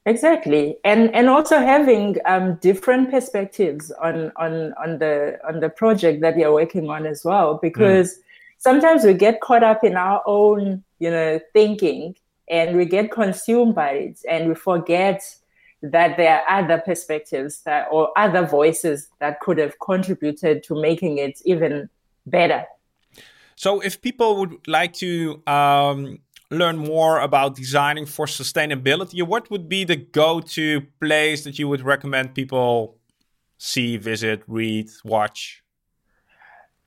exactly 0.05 0.77
and 0.84 1.13
and 1.15 1.29
also 1.29 1.60
having 1.60 2.17
um, 2.25 2.55
different 2.55 3.10
perspectives 3.10 3.91
on 4.01 4.31
on 4.36 4.73
on 4.73 4.99
the 4.99 5.39
on 5.47 5.62
the 5.62 5.69
project 5.69 6.21
that 6.21 6.38
you're 6.38 6.53
working 6.53 6.89
on 6.89 7.05
as 7.05 7.23
well 7.23 7.60
because 7.62 8.15
mm. 8.15 8.21
sometimes 8.58 9.05
we 9.05 9.13
get 9.13 9.39
caught 9.39 9.63
up 9.63 9.86
in 9.86 9.95
our 9.95 10.21
own 10.25 10.84
you 10.99 11.10
know 11.10 11.39
thinking 11.53 12.13
and 12.49 12.77
we 12.77 12.86
get 12.86 13.12
consumed 13.12 13.75
by 13.75 13.91
it 13.91 14.19
and 14.29 14.47
we 14.49 14.55
forget 14.55 15.23
that 15.81 16.17
there 16.17 16.41
are 16.41 16.63
other 16.63 16.79
perspectives 16.79 17.62
that 17.62 17.88
or 17.91 18.12
other 18.17 18.45
voices 18.45 19.10
that 19.19 19.39
could 19.39 19.58
have 19.58 19.75
contributed 19.79 20.63
to 20.63 20.79
making 20.79 21.17
it 21.17 21.39
even 21.45 21.89
better. 22.25 22.65
So 23.55 23.79
if 23.79 24.01
people 24.01 24.38
would 24.38 24.67
like 24.67 24.93
to 24.93 25.41
um, 25.47 26.19
learn 26.51 26.77
more 26.77 27.19
about 27.19 27.55
designing 27.55 28.05
for 28.05 28.25
sustainability 28.25 29.21
what 29.23 29.49
would 29.49 29.67
be 29.67 29.84
the 29.84 29.95
go-to 29.95 30.81
place 31.01 31.43
that 31.43 31.58
you 31.58 31.67
would 31.67 31.81
recommend 31.81 32.36
people 32.36 32.97
see 33.58 33.97
visit 33.97 34.43
read 34.47 34.88
watch 35.03 35.63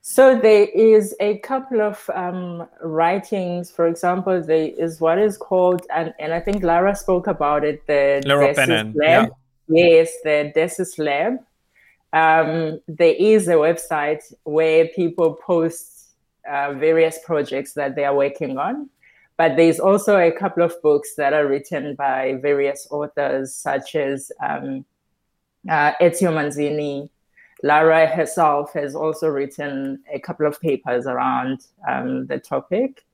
so 0.09 0.35
there 0.35 0.65
is 0.73 1.15
a 1.19 1.37
couple 1.37 1.81
of 1.81 2.09
um, 2.15 2.67
writings. 2.81 3.69
For 3.69 3.87
example, 3.87 4.41
there 4.41 4.71
is 4.75 4.99
what 4.99 5.19
is 5.19 5.37
called, 5.37 5.85
and, 5.93 6.15
and 6.17 6.33
I 6.33 6.39
think 6.39 6.63
Lara 6.63 6.95
spoke 6.95 7.27
about 7.27 7.63
it, 7.63 7.85
the 7.85 8.23
Lara 8.25 8.55
Penin. 8.55 8.95
Lab. 8.95 9.29
Yeah. 9.67 9.85
Yes, 9.85 10.11
the 10.23 10.51
DESIS 10.55 10.97
Lab. 10.97 11.33
Um, 12.11 12.79
there 12.87 13.13
is 13.19 13.47
a 13.49 13.53
website 13.53 14.23
where 14.45 14.87
people 14.87 15.35
post 15.35 16.15
uh, 16.49 16.73
various 16.73 17.19
projects 17.23 17.73
that 17.73 17.95
they 17.95 18.03
are 18.03 18.15
working 18.15 18.57
on. 18.57 18.89
But 19.37 19.57
there's 19.57 19.79
also 19.79 20.17
a 20.17 20.31
couple 20.31 20.63
of 20.63 20.73
books 20.81 21.13
that 21.17 21.33
are 21.33 21.45
written 21.45 21.93
by 21.93 22.39
various 22.41 22.87
authors, 22.89 23.53
such 23.53 23.93
as 23.93 24.31
um, 24.41 24.85
uh, 25.69 25.93
Ezio 26.01 26.33
Manzini, 26.33 27.11
Lara 27.63 28.07
herself 28.07 28.73
has 28.73 28.95
also 28.95 29.27
written 29.27 30.01
a 30.13 30.19
couple 30.19 30.45
of 30.45 30.59
papers 30.61 31.05
around 31.05 31.65
um, 31.87 32.27
the 32.27 32.39
topic, 32.39 33.05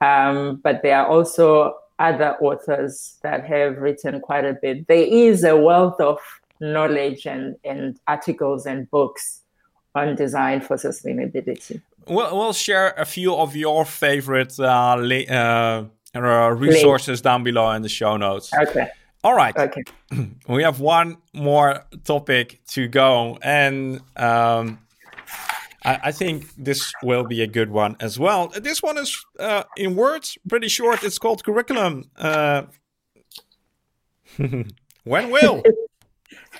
um, 0.00 0.56
but 0.62 0.82
there 0.82 0.98
are 0.98 1.06
also 1.06 1.76
other 1.98 2.36
authors 2.40 3.16
that 3.22 3.44
have 3.44 3.78
written 3.78 4.20
quite 4.20 4.44
a 4.44 4.54
bit. 4.54 4.86
There 4.86 5.06
is 5.06 5.42
a 5.42 5.56
wealth 5.56 6.00
of 6.00 6.18
knowledge 6.60 7.26
and, 7.26 7.56
and 7.64 7.98
articles 8.06 8.66
and 8.66 8.90
books 8.90 9.40
on 9.94 10.14
design 10.14 10.60
for 10.60 10.76
sustainability. 10.76 11.80
We'll, 12.06 12.36
we'll 12.36 12.52
share 12.52 12.94
a 12.96 13.04
few 13.04 13.34
of 13.34 13.56
your 13.56 13.84
favorite 13.84 14.58
uh, 14.58 14.64
uh, 14.96 15.84
uh 16.14 16.50
resources 16.50 17.20
down 17.20 17.42
below 17.42 17.70
in 17.72 17.82
the 17.82 17.88
show 17.88 18.16
notes. 18.16 18.52
Okay. 18.54 18.88
All 19.28 19.34
right. 19.34 19.54
Okay. 19.54 19.82
We 20.48 20.62
have 20.62 20.80
one 20.80 21.18
more 21.34 21.84
topic 22.04 22.60
to 22.68 22.88
go, 22.88 23.36
and 23.42 24.00
um, 24.16 24.78
I, 25.84 26.00
I, 26.04 26.12
think 26.12 26.46
this 26.56 26.90
will 27.02 27.24
be 27.24 27.42
a 27.42 27.46
good 27.46 27.70
one 27.70 27.94
as 28.00 28.18
well. 28.18 28.48
This 28.48 28.82
one 28.82 28.96
is 28.96 29.22
uh, 29.38 29.64
in 29.76 29.96
words, 29.96 30.38
pretty 30.48 30.68
short. 30.68 31.04
It's 31.04 31.18
called 31.18 31.44
curriculum. 31.44 32.10
Uh, 32.16 32.62
when 35.04 35.30
will? 35.30 35.62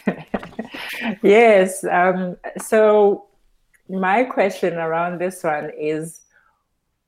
yes. 1.22 1.82
Um, 1.84 2.36
so 2.58 3.28
my 3.88 4.24
question 4.24 4.74
around 4.74 5.22
this 5.22 5.42
one 5.42 5.70
is, 5.80 6.20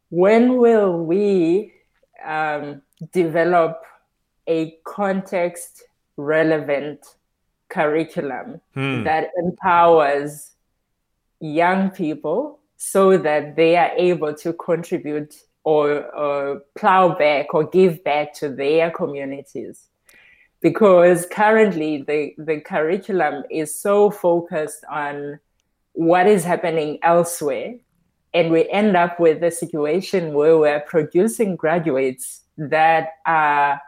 when 0.09 0.57
will 0.57 1.05
we 1.05 1.75
um, 2.25 2.81
develop 3.13 3.83
a 4.47 4.77
context 4.85 5.85
relevant 6.17 7.01
curriculum 7.69 8.61
hmm. 8.75 9.05
that 9.05 9.31
empowers 9.39 10.53
young 11.41 11.91
people 11.91 12.59
so 12.77 13.17
that 13.17 13.57
they 13.57 13.77
are 13.77 13.91
able 13.97 14.35
to 14.35 14.53
contribute 14.55 15.35
or, 15.65 16.05
or 16.15 16.63
plow 16.77 17.15
back 17.15 17.53
or 17.55 17.65
give 17.65 18.03
back 18.05 18.33
to 18.35 18.49
their 18.49 18.91
communities 18.91 19.89
because 20.61 21.27
currently 21.27 22.03
the, 22.03 22.35
the 22.39 22.61
curriculum 22.61 23.45
is 23.51 23.79
so 23.79 24.11
focused 24.11 24.85
on 24.91 25.39
what 25.93 26.27
is 26.27 26.45
happening 26.45 26.99
elsewhere 27.03 27.75
and 28.33 28.51
we 28.51 28.69
end 28.71 28.97
up 28.97 29.19
with 29.19 29.43
a 29.43 29.51
situation 29.51 30.33
where 30.33 30.57
we're 30.57 30.81
producing 30.81 31.57
graduates 31.57 32.43
that 32.57 33.09
are 33.27 33.81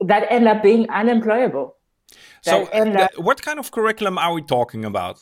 that 0.00 0.26
end 0.30 0.48
up 0.48 0.62
being 0.62 0.88
unemployable. 0.90 1.76
So, 2.42 2.64
up, 2.64 3.10
what 3.18 3.42
kind 3.42 3.58
of 3.58 3.70
curriculum 3.70 4.16
are 4.16 4.32
we 4.32 4.42
talking 4.42 4.84
about? 4.84 5.20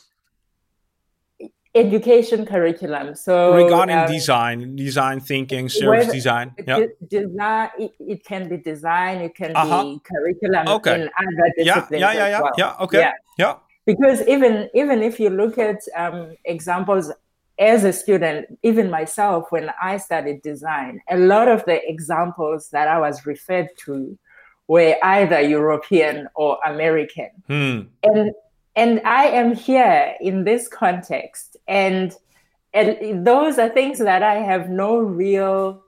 education 1.77 2.45
curriculum. 2.45 3.15
So 3.15 3.53
regarding 3.53 3.97
um, 3.97 4.11
design, 4.11 4.75
design 4.75 5.19
thinking, 5.19 5.69
service 5.69 6.11
design, 6.11 6.53
yeah. 6.65 6.85
design 7.07 7.69
it, 7.77 7.91
it, 7.99 8.25
can 8.25 8.49
be 8.49 8.57
design, 8.57 9.17
it 9.21 9.35
can 9.35 9.55
uh-huh. 9.55 9.83
be 9.83 10.01
curriculum 10.03 10.67
okay. 10.67 10.95
in 10.95 11.09
other 11.19 11.53
disciplines. 11.57 12.01
Yeah, 12.01 12.11
yeah, 12.11 12.13
yeah, 12.13 12.29
yeah, 12.29 12.41
well. 12.41 12.51
yeah. 12.57 12.75
Okay, 12.79 12.99
yeah. 12.99 13.11
yeah. 13.37 13.55
Because 13.85 14.27
even 14.27 14.69
even 14.73 15.01
if 15.01 15.19
you 15.19 15.29
look 15.29 15.57
at 15.57 15.79
um, 15.95 16.35
examples 16.45 17.11
as 17.59 17.83
a 17.83 17.93
student, 17.93 18.45
even 18.63 18.89
myself, 18.89 19.45
when 19.49 19.71
I 19.81 19.97
studied 19.97 20.41
design, 20.41 21.01
a 21.09 21.17
lot 21.17 21.47
of 21.47 21.63
the 21.65 21.79
examples 21.89 22.69
that 22.71 22.87
I 22.87 22.99
was 22.99 23.25
referred 23.25 23.69
to 23.85 24.17
were 24.67 24.95
either 25.03 25.41
European 25.41 26.27
or 26.35 26.57
American. 26.65 27.29
Hmm. 27.47 27.81
And 28.03 28.33
and 28.75 29.01
I 29.05 29.25
am 29.25 29.55
here 29.55 30.15
in 30.21 30.43
this 30.43 30.67
context, 30.67 31.57
and 31.67 32.13
and 32.73 33.25
those 33.25 33.57
are 33.57 33.69
things 33.69 33.97
that 33.99 34.21
I 34.21 34.35
have 34.35 34.69
no 34.69 34.99
real 34.99 35.83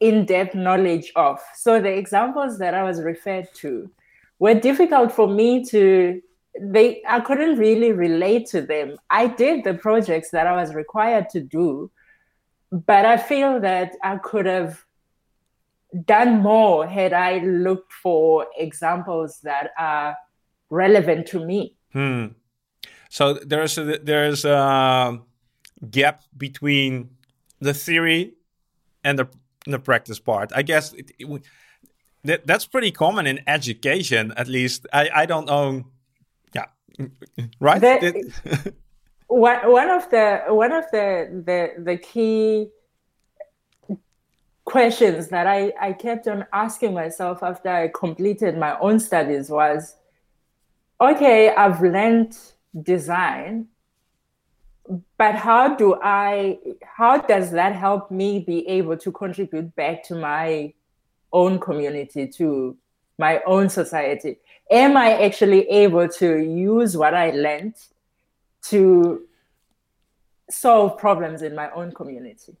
in-depth 0.00 0.54
knowledge 0.54 1.10
of. 1.16 1.40
So 1.54 1.80
the 1.80 1.96
examples 1.96 2.58
that 2.58 2.74
I 2.74 2.82
was 2.82 3.00
referred 3.00 3.48
to 3.54 3.90
were 4.38 4.54
difficult 4.54 5.12
for 5.12 5.26
me 5.26 5.64
to 5.66 6.20
they 6.60 7.02
I 7.08 7.20
couldn't 7.20 7.58
really 7.58 7.92
relate 7.92 8.46
to 8.48 8.62
them. 8.62 8.96
I 9.10 9.26
did 9.28 9.64
the 9.64 9.74
projects 9.74 10.30
that 10.30 10.46
I 10.46 10.54
was 10.54 10.74
required 10.74 11.28
to 11.30 11.40
do, 11.40 11.90
but 12.70 13.04
I 13.06 13.16
feel 13.16 13.60
that 13.60 13.92
I 14.02 14.18
could 14.18 14.46
have 14.46 14.84
done 16.04 16.42
more 16.42 16.86
had 16.86 17.12
I 17.12 17.38
looked 17.38 17.92
for 17.92 18.46
examples 18.58 19.40
that 19.42 19.70
are 19.78 20.16
relevant 20.70 21.26
to 21.28 21.44
me. 21.44 21.76
Hmm. 21.92 22.26
So 23.08 23.34
there's 23.34 23.78
a, 23.78 23.98
there's 23.98 24.44
a 24.44 25.20
gap 25.90 26.24
between 26.36 27.10
the 27.60 27.74
theory 27.74 28.34
and 29.04 29.18
the 29.18 29.28
the 29.66 29.78
practice 29.78 30.18
part. 30.18 30.52
I 30.54 30.62
guess 30.62 30.92
it, 30.92 31.10
it, 31.18 31.42
that, 32.24 32.46
that's 32.46 32.66
pretty 32.66 32.90
common 32.90 33.26
in 33.26 33.40
education, 33.46 34.32
at 34.36 34.48
least. 34.48 34.86
I, 34.92 35.10
I 35.14 35.26
don't 35.26 35.46
know 35.46 35.84
Yeah, 36.54 36.66
right? 37.60 37.80
The, 37.80 38.72
one, 39.26 39.70
one 39.70 39.90
of 39.90 40.10
the 40.10 40.42
one 40.48 40.72
of 40.72 40.84
the 40.92 41.42
the 41.46 41.82
the 41.82 41.96
key 41.96 42.68
questions 44.64 45.28
that 45.28 45.46
I, 45.46 45.72
I 45.80 45.92
kept 45.92 46.26
on 46.26 46.46
asking 46.52 46.94
myself 46.94 47.42
after 47.42 47.68
I 47.68 47.88
completed 47.88 48.56
my 48.56 48.78
own 48.78 48.98
studies 49.00 49.50
was 49.50 49.96
okay, 51.00 51.54
I've 51.54 51.82
learned 51.82 52.36
design, 52.82 53.66
but 55.18 55.34
how 55.34 55.74
do 55.74 55.98
I 56.02 56.58
how 56.82 57.18
does 57.18 57.50
that 57.50 57.74
help 57.74 58.10
me 58.10 58.40
be 58.40 58.66
able 58.68 58.96
to 58.98 59.12
contribute 59.12 59.74
back 59.76 60.02
to 60.04 60.14
my 60.14 60.72
own 61.32 61.58
community, 61.58 62.28
to 62.28 62.76
my 63.18 63.40
own 63.46 63.68
society? 63.68 64.38
am 64.70 64.96
I 64.96 65.22
actually 65.24 65.68
able 65.68 66.08
to 66.08 66.38
use 66.38 66.96
what 66.96 67.14
I 67.14 67.30
learned 67.30 67.74
to 68.68 69.26
solve 70.50 70.98
problems 70.98 71.42
in 71.42 71.54
my 71.54 71.70
own 71.72 71.92
community? 71.92 72.56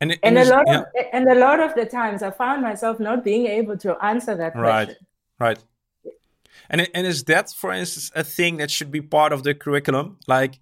And, 0.00 0.18
and, 0.22 0.38
a 0.38 0.44
lot 0.44 0.64
yeah. 0.66 0.80
of, 0.80 0.86
and 1.12 1.28
a 1.28 1.34
lot 1.34 1.60
of 1.60 1.74
the 1.74 1.84
times 1.84 2.22
I 2.22 2.30
found 2.30 2.62
myself 2.62 2.98
not 3.00 3.22
being 3.22 3.46
able 3.46 3.76
to 3.78 4.02
answer 4.02 4.34
that 4.34 4.52
question. 4.52 4.96
Right. 5.38 5.58
Right. 5.58 5.58
And 6.70 6.88
and 6.94 7.06
is 7.06 7.24
that, 7.24 7.50
for 7.50 7.72
instance, 7.72 8.12
a 8.14 8.22
thing 8.22 8.58
that 8.58 8.70
should 8.70 8.90
be 8.90 9.00
part 9.00 9.32
of 9.32 9.42
the 9.42 9.54
curriculum, 9.54 10.18
like 10.28 10.60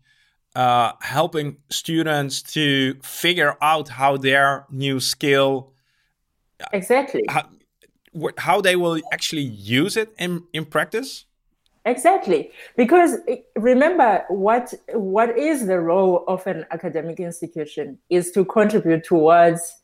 uh, 0.57 0.93
helping 1.01 1.59
students 1.69 2.43
to 2.55 2.95
figure 3.03 3.57
out 3.61 3.89
how 3.89 4.17
their 4.17 4.67
new 4.71 5.01
skill 5.01 5.73
exactly 6.73 7.23
how, 7.29 7.49
how 8.39 8.61
they 8.61 8.75
will 8.77 9.01
actually 9.13 9.43
use 9.43 9.97
it 9.97 10.13
in, 10.19 10.45
in 10.53 10.65
practice? 10.65 11.27
Exactly, 11.89 12.51
because 12.77 13.17
remember 13.57 14.23
what 14.29 14.75
what 14.93 15.39
is 15.39 15.67
the 15.67 15.81
role 15.81 16.23
of 16.29 16.47
an 16.47 16.67
academic 16.71 17.19
institution 17.19 17.99
is 18.11 18.31
to 18.33 18.45
contribute 18.45 19.05
towards 19.05 19.75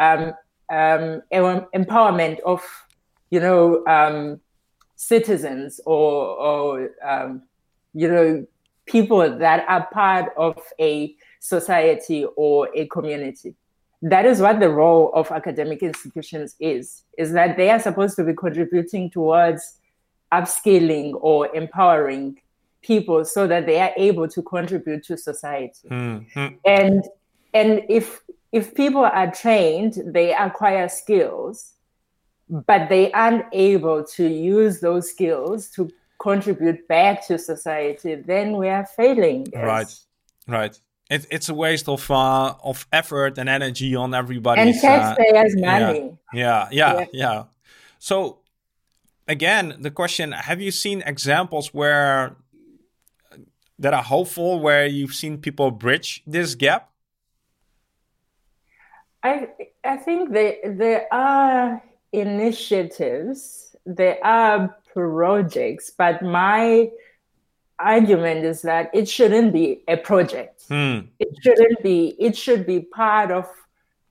um, 0.00 0.32
um, 0.68 1.22
empowerment 1.30 2.40
of 2.40 2.64
you 3.30 3.38
know 3.38 3.86
um, 3.86 4.40
citizens 4.96 5.80
or, 5.86 6.26
or 6.48 6.90
um, 7.04 7.42
you 7.94 8.08
know 8.08 8.44
people 8.86 9.38
that 9.38 9.64
are 9.68 9.86
part 9.92 10.32
of 10.36 10.60
a 10.80 11.14
society 11.38 12.24
or 12.34 12.70
a 12.74 12.86
community. 12.88 13.54
That 14.02 14.26
is 14.26 14.40
what 14.40 14.58
the 14.58 14.68
role 14.68 15.12
of 15.14 15.30
academic 15.30 15.84
institutions 15.84 16.56
is 16.58 17.04
is 17.16 17.30
that 17.34 17.56
they 17.56 17.70
are 17.70 17.78
supposed 17.78 18.16
to 18.16 18.24
be 18.24 18.34
contributing 18.34 19.10
towards 19.10 19.78
upskilling 20.32 21.12
or 21.20 21.54
empowering 21.54 22.38
people 22.82 23.24
so 23.24 23.46
that 23.46 23.66
they 23.66 23.80
are 23.80 23.92
able 23.96 24.26
to 24.26 24.42
contribute 24.42 25.04
to 25.04 25.16
society 25.16 25.88
mm-hmm. 25.88 26.48
and 26.64 27.04
and 27.54 27.82
if 27.88 28.22
if 28.50 28.74
people 28.74 29.04
are 29.04 29.30
trained 29.30 30.02
they 30.06 30.34
acquire 30.34 30.88
skills 30.88 31.74
but 32.66 32.88
they 32.88 33.10
aren't 33.12 33.44
able 33.52 34.02
to 34.04 34.26
use 34.26 34.80
those 34.80 35.08
skills 35.10 35.68
to 35.68 35.88
contribute 36.18 36.86
back 36.88 37.26
to 37.26 37.38
society 37.38 38.14
then 38.14 38.56
we 38.56 38.68
are 38.68 38.86
failing 38.86 39.46
right 39.54 39.94
right 40.48 40.80
it, 41.12 41.26
it's 41.30 41.48
a 41.48 41.54
waste 41.54 41.88
of 41.88 42.10
uh, 42.10 42.54
of 42.64 42.86
effort 42.90 43.36
and 43.36 43.48
energy 43.48 43.94
on 43.94 44.14
everybody. 44.14 44.62
And 44.62 44.74
taxpayers' 44.74 45.54
uh, 45.56 45.60
money. 45.60 46.16
Yeah, 46.32 46.68
yeah, 46.70 46.70
yeah, 46.70 46.98
yeah, 46.98 47.06
yeah. 47.12 47.44
So 47.98 48.38
again, 49.32 49.76
the 49.80 49.90
question: 49.90 50.32
Have 50.32 50.60
you 50.60 50.70
seen 50.70 51.02
examples 51.04 51.74
where 51.74 52.36
that 53.78 53.92
are 53.94 54.02
hopeful, 54.02 54.60
where 54.60 54.86
you've 54.86 55.14
seen 55.14 55.38
people 55.38 55.70
bridge 55.70 56.22
this 56.26 56.54
gap? 56.54 56.90
I 59.22 59.48
I 59.84 59.96
think 59.96 60.32
there 60.32 60.56
there 60.64 61.06
are 61.12 61.82
initiatives, 62.12 63.74
there 63.86 64.18
are 64.24 64.76
projects, 64.92 65.90
but 65.90 66.22
my 66.22 66.90
argument 67.78 68.44
is 68.44 68.62
that 68.62 68.90
it 68.94 69.08
shouldn't 69.08 69.52
be 69.52 69.82
a 69.88 69.96
project. 69.96 70.64
Hmm. 70.68 71.00
It 71.18 71.34
shouldn't 71.42 71.82
be, 71.82 72.14
it 72.18 72.36
should 72.36 72.66
be 72.66 72.80
part 72.80 73.30
of 73.30 73.46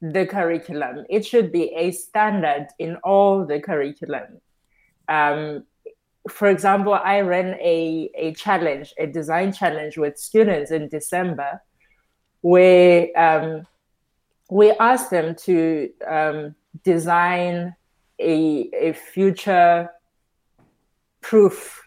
the 0.01 0.25
curriculum. 0.25 1.05
It 1.09 1.25
should 1.25 1.51
be 1.51 1.73
a 1.75 1.91
standard 1.91 2.67
in 2.79 2.97
all 2.97 3.45
the 3.45 3.59
curriculum. 3.59 4.41
Um, 5.07 5.65
for 6.29 6.47
example, 6.47 6.93
I 6.93 7.21
ran 7.21 7.55
a, 7.59 8.09
a 8.15 8.33
challenge, 8.33 8.93
a 8.99 9.07
design 9.07 9.51
challenge 9.51 9.97
with 9.97 10.17
students 10.17 10.71
in 10.71 10.87
December, 10.87 11.61
where 12.41 13.07
um, 13.17 13.67
we 14.49 14.71
asked 14.71 15.09
them 15.09 15.35
to 15.35 15.89
um, 16.07 16.55
design 16.83 17.75
a, 18.19 18.69
a 18.73 18.93
future 18.93 19.89
proof 21.21 21.81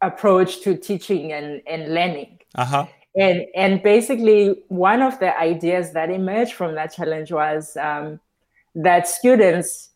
approach 0.00 0.60
to 0.60 0.76
teaching 0.76 1.32
and, 1.32 1.62
and 1.66 1.94
learning. 1.94 2.38
Uh-huh. 2.54 2.86
And, 3.16 3.46
and 3.54 3.82
basically, 3.82 4.62
one 4.68 5.00
of 5.00 5.18
the 5.18 5.36
ideas 5.38 5.92
that 5.92 6.10
emerged 6.10 6.52
from 6.52 6.74
that 6.74 6.92
challenge 6.92 7.32
was 7.32 7.76
um, 7.78 8.20
that 8.74 9.08
students 9.08 9.90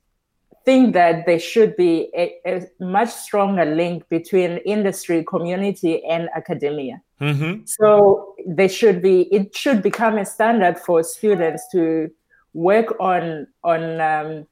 think 0.65 0.95
that 0.95 1.27
there 1.27 1.39
should 1.39 1.77
be 1.77 2.11
a, 2.15 2.37
a, 2.47 2.63
much 2.81 3.11
stronger 3.11 3.65
link 3.65 4.09
between 4.09 4.59
industry, 4.59 5.25
community, 5.25 6.05
and 6.05 6.29
academia. 6.35 7.01
Mm-hmm. 7.21 7.65
So 7.67 8.35
there 8.47 8.69
should 8.69 9.03
be 9.03 9.23
it 9.35 9.57
should 9.57 9.83
become 9.83 10.19
a 10.19 10.25
standard 10.25 10.79
for 10.79 11.03
students 11.03 11.67
to 11.73 12.11
work 12.53 12.99
on 13.01 13.47
on 13.63 14.01
um, 14.01 14.47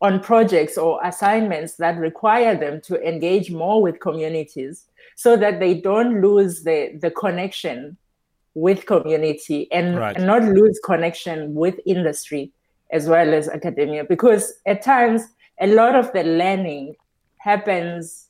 on 0.00 0.20
projects 0.20 0.76
or 0.76 1.00
assignments 1.02 1.76
that 1.76 1.96
require 1.96 2.54
them 2.54 2.80
to 2.82 3.00
engage 3.06 3.50
more 3.50 3.80
with 3.80 4.00
communities 4.00 4.86
so 5.16 5.36
that 5.36 5.60
they 5.60 5.80
don't 5.80 6.20
lose 6.20 6.62
the, 6.62 6.98
the 7.00 7.10
connection 7.10 7.96
with 8.54 8.84
community 8.86 9.70
and, 9.72 9.96
right. 9.96 10.16
and 10.16 10.26
not 10.26 10.42
lose 10.42 10.78
connection 10.84 11.54
with 11.54 11.80
industry 11.86 12.52
as 12.90 13.08
well 13.08 13.32
as 13.34 13.48
academia 13.48 14.04
because 14.04 14.54
at 14.66 14.82
times 14.82 15.22
a 15.60 15.66
lot 15.66 15.94
of 15.94 16.12
the 16.12 16.22
learning 16.22 16.94
happens 17.38 18.28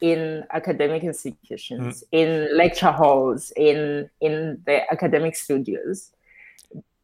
in 0.00 0.44
academic 0.52 1.04
institutions 1.04 2.02
mm. 2.02 2.18
in 2.20 2.56
lecture 2.56 2.90
halls 2.90 3.52
in 3.56 4.08
in 4.20 4.60
the 4.66 4.90
academic 4.92 5.36
studios 5.36 6.10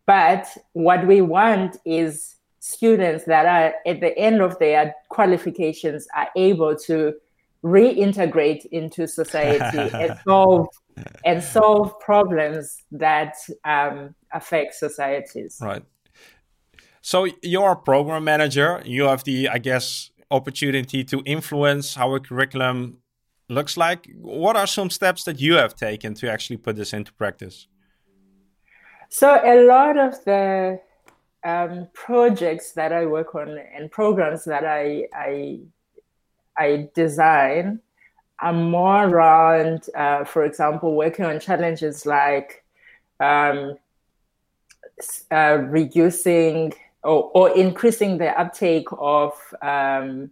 but 0.07 0.49
what 0.73 1.07
we 1.07 1.21
want 1.21 1.77
is 1.85 2.37
students 2.61 3.25
that 3.25 3.47
are 3.47 3.75
at 3.87 4.01
the 4.01 4.17
end 4.19 4.41
of 4.41 4.59
their 4.59 4.95
qualifications 5.09 6.09
are 6.15 6.29
able 6.37 6.75
to 6.75 7.15
reintegrate 7.63 8.65
into 8.67 9.07
society 9.07 9.79
and 9.95 10.19
solve 10.27 10.69
and 11.25 11.43
solve 11.43 11.99
problems 12.01 12.83
that 12.91 13.35
um, 13.65 14.15
affect 14.33 14.75
societies. 14.75 15.59
Right. 15.61 15.83
So 17.09 17.27
you're 17.41 17.73
a 17.73 17.77
program 17.77 18.25
manager. 18.25 18.83
You 18.85 19.05
have 19.05 19.25
the, 19.25 19.49
I 19.49 19.57
guess, 19.57 20.11
opportunity 20.31 21.05
to 21.05 21.23
influence 21.25 21.95
how 21.95 22.15
a 22.15 22.21
curriculum 22.21 22.99
looks 23.49 23.79
like. 23.79 24.11
What 24.21 24.57
are 24.57 24.67
some 24.67 24.91
steps 24.91 25.25
that 25.25 25.41
you 25.41 25.55
have 25.55 25.75
taken 25.75 26.13
to 26.17 26.31
actually 26.31 26.59
put 26.59 26.77
this 26.77 26.93
into 26.93 27.15
practice? 27.15 27.67
So 29.09 29.41
a 29.43 29.65
lot 29.65 29.97
of 29.97 30.23
the 30.27 30.83
um, 31.45 31.89
projects 31.95 32.73
that 32.73 32.93
I 32.93 33.07
work 33.07 33.35
on 33.35 33.59
and 33.75 33.91
programs 33.91 34.45
that 34.45 34.67
I 34.67 35.07
I, 35.15 35.61
I 36.59 36.91
design 36.95 37.81
are 38.43 38.53
more 38.53 39.07
around, 39.09 39.87
uh, 39.97 40.25
for 40.25 40.45
example, 40.45 40.95
working 40.95 41.25
on 41.25 41.41
challenges 41.41 42.05
like 42.05 42.63
um, 43.19 43.79
uh, 45.31 45.57
reducing 45.71 46.75
or, 47.05 47.31
or 47.35 47.51
increasing 47.57 48.19
the 48.19 48.39
uptake 48.39 48.89
of 48.99 49.33
um, 49.63 50.31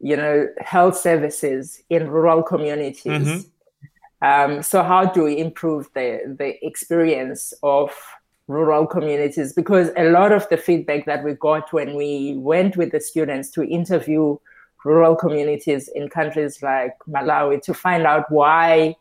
you 0.00 0.16
know 0.16 0.48
health 0.58 0.96
services 0.96 1.82
in 1.90 2.08
rural 2.08 2.42
communities. 2.42 3.04
Mm-hmm. 3.04 3.40
Um, 4.20 4.62
so 4.62 4.82
how 4.82 5.04
do 5.04 5.24
we 5.24 5.38
improve 5.38 5.88
the 5.94 6.34
the 6.38 6.64
experience 6.66 7.52
of 7.62 7.90
rural 8.46 8.86
communities? 8.86 9.52
Because 9.52 9.90
a 9.96 10.10
lot 10.10 10.32
of 10.32 10.48
the 10.48 10.56
feedback 10.56 11.06
that 11.06 11.24
we 11.24 11.34
got 11.34 11.72
when 11.72 11.94
we 11.94 12.34
went 12.36 12.76
with 12.76 12.92
the 12.92 13.00
students 13.00 13.50
to 13.50 13.62
interview 13.64 14.36
rural 14.84 15.16
communities 15.16 15.88
in 15.94 16.08
countries 16.08 16.62
like 16.62 16.94
Malawi 17.08 17.60
to 17.62 17.74
find 17.74 18.04
out 18.06 18.30
why 18.30 18.96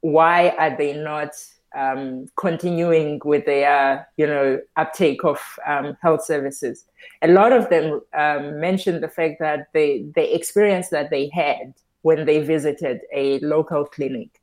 why 0.00 0.50
are 0.50 0.76
they 0.76 0.92
not 0.92 1.30
um, 1.76 2.26
continuing 2.36 3.20
with 3.24 3.44
their 3.46 4.08
you 4.16 4.26
know 4.26 4.60
uptake 4.76 5.24
of 5.24 5.38
um, 5.66 5.96
health 6.02 6.24
services. 6.24 6.84
A 7.22 7.28
lot 7.28 7.52
of 7.52 7.68
them 7.70 8.00
um, 8.16 8.60
mentioned 8.60 9.02
the 9.02 9.08
fact 9.08 9.38
that 9.40 9.68
they 9.72 10.06
the 10.14 10.34
experience 10.34 10.88
that 10.88 11.10
they 11.10 11.28
had 11.28 11.74
when 12.02 12.24
they 12.24 12.40
visited 12.40 13.00
a 13.12 13.38
local 13.40 13.84
clinic 13.84 14.40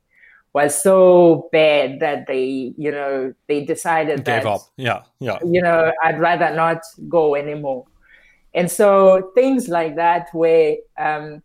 was 0.52 0.80
so 0.82 1.48
bad 1.52 2.00
that 2.00 2.26
they 2.26 2.72
you 2.78 2.90
know 2.90 3.34
they 3.46 3.64
decided 3.64 4.24
gave 4.24 4.44
that, 4.44 4.46
up. 4.46 4.60
Yeah, 4.76 5.02
yeah. 5.20 5.38
You 5.44 5.60
know, 5.60 5.92
I'd 6.02 6.18
rather 6.18 6.54
not 6.54 6.80
go 7.08 7.34
anymore. 7.34 7.84
And 8.54 8.70
so 8.70 9.32
things 9.34 9.68
like 9.68 9.96
that, 9.96 10.28
where 10.32 10.76
um, 10.96 11.42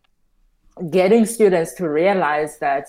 getting 0.89 1.25
students 1.25 1.73
to 1.73 1.89
realize 1.89 2.57
that 2.59 2.87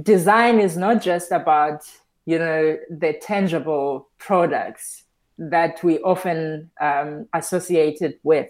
design 0.00 0.58
is 0.58 0.76
not 0.76 1.02
just 1.02 1.32
about 1.32 1.82
you 2.24 2.38
know 2.38 2.78
the 2.90 3.12
tangible 3.20 4.08
products 4.18 5.04
that 5.38 5.82
we 5.82 5.98
often 6.00 6.70
um, 6.80 7.26
associate 7.34 8.00
it 8.00 8.20
with 8.22 8.48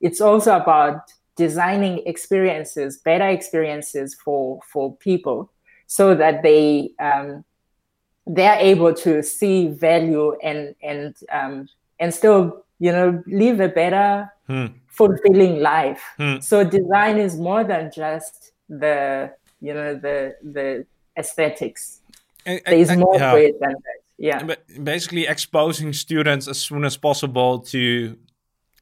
it's 0.00 0.20
also 0.20 0.56
about 0.56 1.12
designing 1.36 2.02
experiences 2.06 2.98
better 2.98 3.28
experiences 3.28 4.14
for 4.14 4.60
for 4.66 4.96
people 4.96 5.50
so 5.86 6.14
that 6.14 6.42
they 6.42 6.90
um, 6.98 7.44
they're 8.26 8.58
able 8.58 8.94
to 8.94 9.22
see 9.22 9.68
value 9.68 10.36
and 10.42 10.74
and 10.82 11.16
um, 11.30 11.68
and 11.98 12.12
still 12.12 12.64
you 12.78 12.90
know 12.90 13.22
live 13.26 13.60
a 13.60 13.68
better 13.68 14.30
hmm. 14.46 14.66
fulfilling 14.88 15.60
life 15.60 16.02
hmm. 16.16 16.38
so 16.40 16.64
design 16.64 17.18
is 17.18 17.36
more 17.36 17.64
than 17.64 17.90
just 17.94 18.52
the 18.68 19.30
you 19.60 19.74
know 19.74 19.94
the 19.94 20.36
the 20.42 20.86
aesthetics. 21.16 22.00
And, 22.46 22.60
There's 22.66 22.96
more 22.96 23.16
yeah. 23.16 23.32
to 23.32 23.38
it 23.38 23.60
than 23.60 23.72
that. 23.72 23.98
Yeah. 24.18 24.42
But 24.42 24.64
basically, 24.82 25.26
exposing 25.26 25.92
students 25.92 26.48
as 26.48 26.58
soon 26.58 26.84
as 26.84 26.96
possible 26.96 27.60
to 27.60 28.16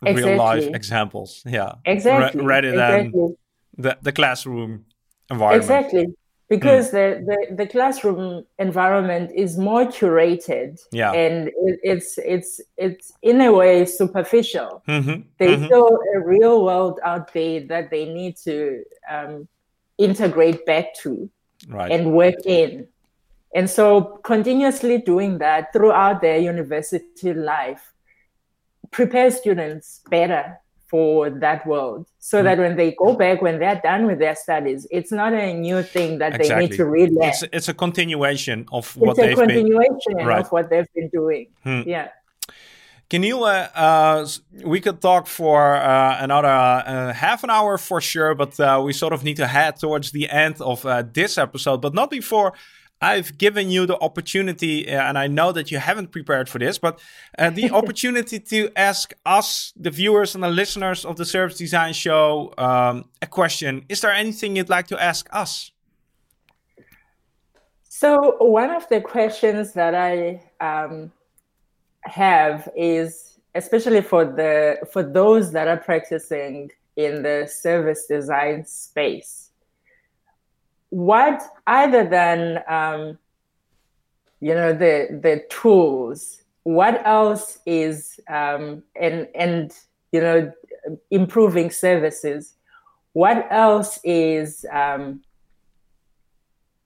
exactly. 0.03 0.33
real 0.33 0.39
life 0.39 0.67
examples. 0.75 1.43
Yeah. 1.47 1.75
Exactly. 1.85 2.45
rather 2.45 2.73
than 2.73 3.07
exactly. 3.07 3.37
the 3.77 3.99
the 4.03 4.13
classroom 4.13 4.85
environment. 5.31 5.63
Exactly. 5.63 6.07
Because 6.49 6.89
mm. 6.89 6.93
the, 6.93 7.25
the, 7.27 7.57
the 7.57 7.67
classroom 7.67 8.45
environment 8.59 9.31
is 9.35 9.59
more 9.59 9.85
curated, 9.85 10.81
yeah, 10.93 11.13
and 11.13 11.49
it, 11.49 11.79
it's 11.83 12.17
it's 12.17 12.59
it's 12.79 13.13
in 13.21 13.43
a 13.43 13.53
way 13.53 13.85
superficial. 13.85 14.83
Mm-hmm. 14.89 15.29
There's 15.39 15.57
mm-hmm. 15.57 15.67
still 15.67 15.99
a 16.17 16.21
real 16.21 16.65
world 16.65 17.01
out 17.05 17.35
there 17.35 17.61
that 17.67 17.91
they 17.91 18.07
need 18.07 18.39
to 18.45 18.83
um, 19.11 19.47
integrate 19.99 20.65
back 20.65 20.95
to 21.03 21.31
right. 21.69 21.91
and 21.91 22.13
work 22.13 22.35
in. 22.45 22.87
And 23.55 23.69
so 23.69 24.21
continuously 24.25 24.99
doing 24.99 25.39
that 25.39 25.73
throughout 25.73 26.21
their 26.21 26.39
university 26.39 27.35
life 27.35 27.93
prepares 28.91 29.37
students 29.37 30.01
better 30.11 30.59
for 30.89 31.29
that 31.29 31.67
world 31.67 32.07
so 32.19 32.41
mm. 32.41 32.45
that 32.45 32.59
when 32.59 32.75
they 32.75 32.93
go 32.93 33.15
back 33.15 33.43
when 33.43 33.59
they're 33.59 33.81
done 33.85 34.07
with 34.07 34.19
their 34.19 34.35
studies 34.35 34.87
it's 34.91 35.13
not 35.13 35.35
a 35.35 35.53
new 35.53 35.83
thing 35.83 36.19
that 36.19 36.35
exactly. 36.35 36.49
they 36.49 36.71
need 36.71 36.77
to 36.77 36.85
relearn 36.87 37.29
it's, 37.29 37.45
it's 37.53 37.69
a 37.69 37.75
continuation 37.75 38.65
of 38.73 38.97
what 38.97 39.11
it's 39.11 39.19
they've 39.19 39.37
been 39.37 39.49
doing. 39.49 39.51
It's 39.51 39.61
a 39.61 39.63
continuation 39.63 40.17
been, 40.17 40.27
right. 40.27 40.41
of 40.41 40.51
what 40.51 40.71
they've 40.71 40.93
been 40.95 41.09
doing 41.11 41.49
hmm. 41.63 41.83
yeah 41.85 42.09
Kenilwe, 43.11 43.71
uh, 43.75 44.27
we 44.65 44.81
could 44.81 45.01
talk 45.01 45.27
for 45.27 45.77
uh, 45.77 46.19
another 46.21 46.49
uh, 46.49 47.13
half 47.15 47.43
an 47.43 47.49
hour 47.49 47.79
for 47.79 48.03
sure, 48.03 48.35
but 48.35 48.61
uh, 48.61 48.83
we 48.85 48.93
sort 48.93 49.15
of 49.15 49.25
need 49.25 49.37
to 49.37 49.47
head 49.47 49.77
towards 49.77 50.11
the 50.11 50.29
end 50.29 50.61
of 50.61 50.85
uh, 50.85 51.03
this 51.11 51.39
episode, 51.39 51.81
but 51.81 51.95
not 51.95 52.11
before 52.11 52.53
I've 53.01 53.39
given 53.39 53.71
you 53.71 53.87
the 53.87 53.99
opportunity, 54.01 54.91
uh, 54.91 55.03
and 55.09 55.17
I 55.17 55.27
know 55.27 55.53
that 55.53 55.71
you 55.71 55.79
haven't 55.79 56.13
prepared 56.13 56.51
for 56.51 56.59
this, 56.59 56.79
but 56.79 57.01
the 57.39 57.71
opportunity 57.73 58.41
to 58.41 58.71
ask 58.77 59.15
us, 59.25 59.73
the 59.75 59.91
viewers 59.91 60.35
and 60.35 60.45
the 60.45 60.51
listeners 60.51 61.07
of 61.07 61.17
the 61.17 61.25
Service 61.25 61.57
Design 61.57 61.95
Show, 61.95 62.53
um, 62.59 63.07
a 63.23 63.27
question. 63.27 63.87
Is 63.89 64.03
there 64.03 64.13
anything 64.13 64.55
you'd 64.57 64.69
like 64.69 64.89
to 64.89 65.03
ask 65.03 65.27
us? 65.33 65.73
So, 67.89 68.37
one 68.39 68.71
of 68.71 68.87
the 68.91 69.01
questions 69.01 69.73
that 69.73 69.95
I 69.95 70.43
um, 70.61 71.11
have 72.09 72.69
is 72.77 73.39
especially 73.55 74.01
for 74.01 74.25
the 74.25 74.79
for 74.93 75.03
those 75.03 75.53
that 75.53 75.69
are 75.69 75.77
practicing 75.77 76.71
in 76.97 77.23
the 77.23 77.47
service 77.47 78.07
design 78.07 78.65
space 78.65 79.51
what 80.91 81.43
other 81.67 82.09
than 82.09 82.63
um, 82.69 83.19
you 84.41 84.55
know 84.55 84.73
the 84.73 85.19
the 85.23 85.45
tools 85.51 86.43
what 86.63 87.05
else 87.07 87.59
is 87.67 88.21
um, 88.29 88.83
and 89.01 89.29
and 89.35 89.75
you 90.13 90.21
know 90.21 90.53
improving 91.11 91.71
services 91.71 92.55
what 93.13 93.47
else 93.51 93.99
is 94.05 94.65
um, 94.73 95.21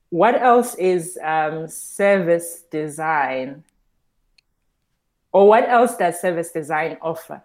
what 0.09 0.35
else 0.41 0.75
is 0.75 1.17
um, 1.23 1.67
service 1.67 2.63
design 2.71 3.63
or 5.33 5.47
what 5.47 5.67
else 5.67 5.97
does 5.97 6.21
service 6.21 6.51
design 6.51 6.97
offer? 7.01 7.43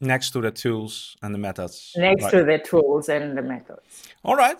Next 0.00 0.30
to 0.30 0.40
the 0.40 0.50
tools 0.50 1.16
and 1.22 1.34
the 1.34 1.38
methods. 1.38 1.92
Next 1.96 2.24
right. 2.24 2.30
to 2.30 2.44
the 2.44 2.58
tools 2.58 3.10
and 3.10 3.36
the 3.36 3.42
methods. 3.42 3.82
All 4.24 4.36
right. 4.36 4.56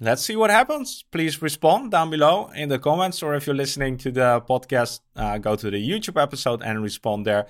Let's 0.00 0.22
see 0.22 0.36
what 0.36 0.50
happens. 0.50 1.04
Please 1.10 1.42
respond 1.42 1.90
down 1.90 2.08
below 2.08 2.50
in 2.54 2.68
the 2.68 2.78
comments, 2.78 3.20
or 3.22 3.34
if 3.34 3.46
you're 3.46 3.56
listening 3.56 3.98
to 3.98 4.12
the 4.12 4.40
podcast, 4.48 5.00
uh, 5.16 5.38
go 5.38 5.56
to 5.56 5.70
the 5.70 5.76
YouTube 5.76 6.22
episode 6.22 6.62
and 6.62 6.82
respond 6.82 7.26
there. 7.26 7.48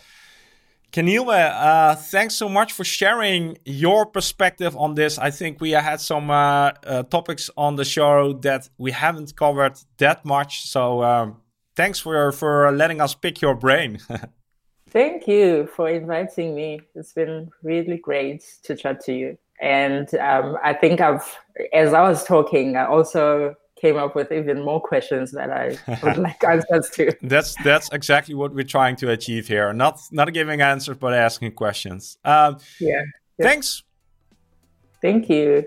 Kenilwe, 0.90 1.52
uh, 1.54 1.94
thanks 1.94 2.34
so 2.34 2.48
much 2.48 2.72
for 2.72 2.82
sharing 2.82 3.58
your 3.66 4.06
perspective 4.06 4.74
on 4.78 4.94
this. 4.94 5.18
I 5.18 5.30
think 5.30 5.60
we 5.60 5.72
had 5.72 6.00
some 6.00 6.30
uh, 6.30 6.72
uh, 6.84 7.02
topics 7.02 7.50
on 7.58 7.76
the 7.76 7.84
show 7.84 8.32
that 8.40 8.70
we 8.78 8.92
haven't 8.92 9.36
covered 9.36 9.78
that 9.98 10.24
much. 10.24 10.66
So 10.66 11.02
um, 11.02 11.36
thanks 11.78 12.00
for 12.00 12.32
for 12.32 12.72
letting 12.72 13.00
us 13.00 13.14
pick 13.14 13.40
your 13.40 13.54
brain. 13.54 13.98
Thank 14.90 15.28
you 15.28 15.68
for 15.76 15.88
inviting 15.88 16.54
me. 16.54 16.80
It's 16.94 17.12
been 17.12 17.50
really 17.62 17.98
great 17.98 18.42
to 18.64 18.74
chat 18.74 19.04
to 19.04 19.12
you. 19.12 19.38
And 19.60 20.12
um, 20.14 20.56
I 20.64 20.72
think 20.72 21.00
I've, 21.00 21.26
as 21.74 21.92
I 21.92 22.00
was 22.08 22.24
talking, 22.24 22.76
I 22.76 22.86
also 22.86 23.54
came 23.78 23.96
up 23.96 24.16
with 24.16 24.32
even 24.32 24.64
more 24.64 24.80
questions 24.80 25.30
that 25.32 25.50
I 25.50 25.76
would 26.02 26.16
like 26.16 26.42
answers 26.42 26.90
to. 26.94 27.14
That's 27.22 27.54
that's 27.62 27.88
exactly 27.92 28.34
what 28.34 28.54
we're 28.54 28.72
trying 28.78 28.96
to 28.96 29.10
achieve 29.10 29.46
here. 29.46 29.72
Not 29.72 30.00
not 30.10 30.32
giving 30.32 30.60
answers, 30.60 30.96
but 30.96 31.12
asking 31.12 31.52
questions. 31.52 32.18
Um, 32.24 32.58
yeah. 32.80 33.02
Thanks. 33.40 33.82
Thank 35.02 35.28
you. 35.28 35.64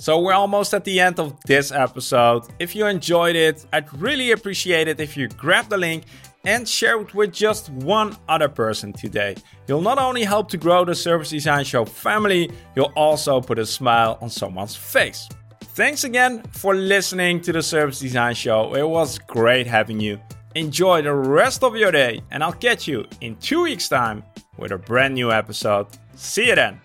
So 0.00 0.20
we're 0.20 0.32
almost 0.32 0.74
at 0.74 0.84
the 0.84 1.00
end 1.00 1.18
of 1.18 1.38
this 1.44 1.72
episode. 1.72 2.44
If 2.60 2.76
you 2.76 2.86
enjoyed 2.86 3.34
it, 3.34 3.66
I'd 3.72 3.92
really 4.00 4.30
appreciate 4.30 4.86
it 4.86 5.00
if 5.00 5.16
you 5.16 5.26
grab 5.28 5.68
the 5.68 5.76
link 5.76 6.04
and 6.44 6.68
share 6.68 7.00
it 7.00 7.14
with 7.14 7.32
just 7.32 7.68
one 7.70 8.16
other 8.28 8.48
person 8.48 8.92
today. 8.92 9.34
You'll 9.66 9.82
not 9.82 9.98
only 9.98 10.22
help 10.22 10.48
to 10.50 10.56
grow 10.56 10.84
the 10.84 10.94
Service 10.94 11.30
Design 11.30 11.64
Show 11.64 11.84
family, 11.84 12.48
you'll 12.76 12.92
also 12.94 13.40
put 13.40 13.58
a 13.58 13.66
smile 13.66 14.18
on 14.20 14.30
someone's 14.30 14.76
face. 14.76 15.28
Thanks 15.74 16.04
again 16.04 16.42
for 16.52 16.74
listening 16.74 17.40
to 17.42 17.52
the 17.52 17.62
Service 17.62 17.98
Design 17.98 18.34
Show. 18.34 18.74
It 18.74 18.88
was 18.88 19.18
great 19.18 19.66
having 19.66 20.00
you. 20.00 20.20
Enjoy 20.54 21.02
the 21.02 21.14
rest 21.14 21.62
of 21.62 21.76
your 21.76 21.92
day, 21.92 22.22
and 22.30 22.42
I'll 22.42 22.52
catch 22.52 22.88
you 22.88 23.06
in 23.20 23.36
two 23.36 23.62
weeks' 23.62 23.88
time 23.88 24.22
with 24.56 24.72
a 24.72 24.78
brand 24.78 25.14
new 25.14 25.30
episode. 25.30 25.88
See 26.14 26.48
you 26.48 26.54
then. 26.54 26.80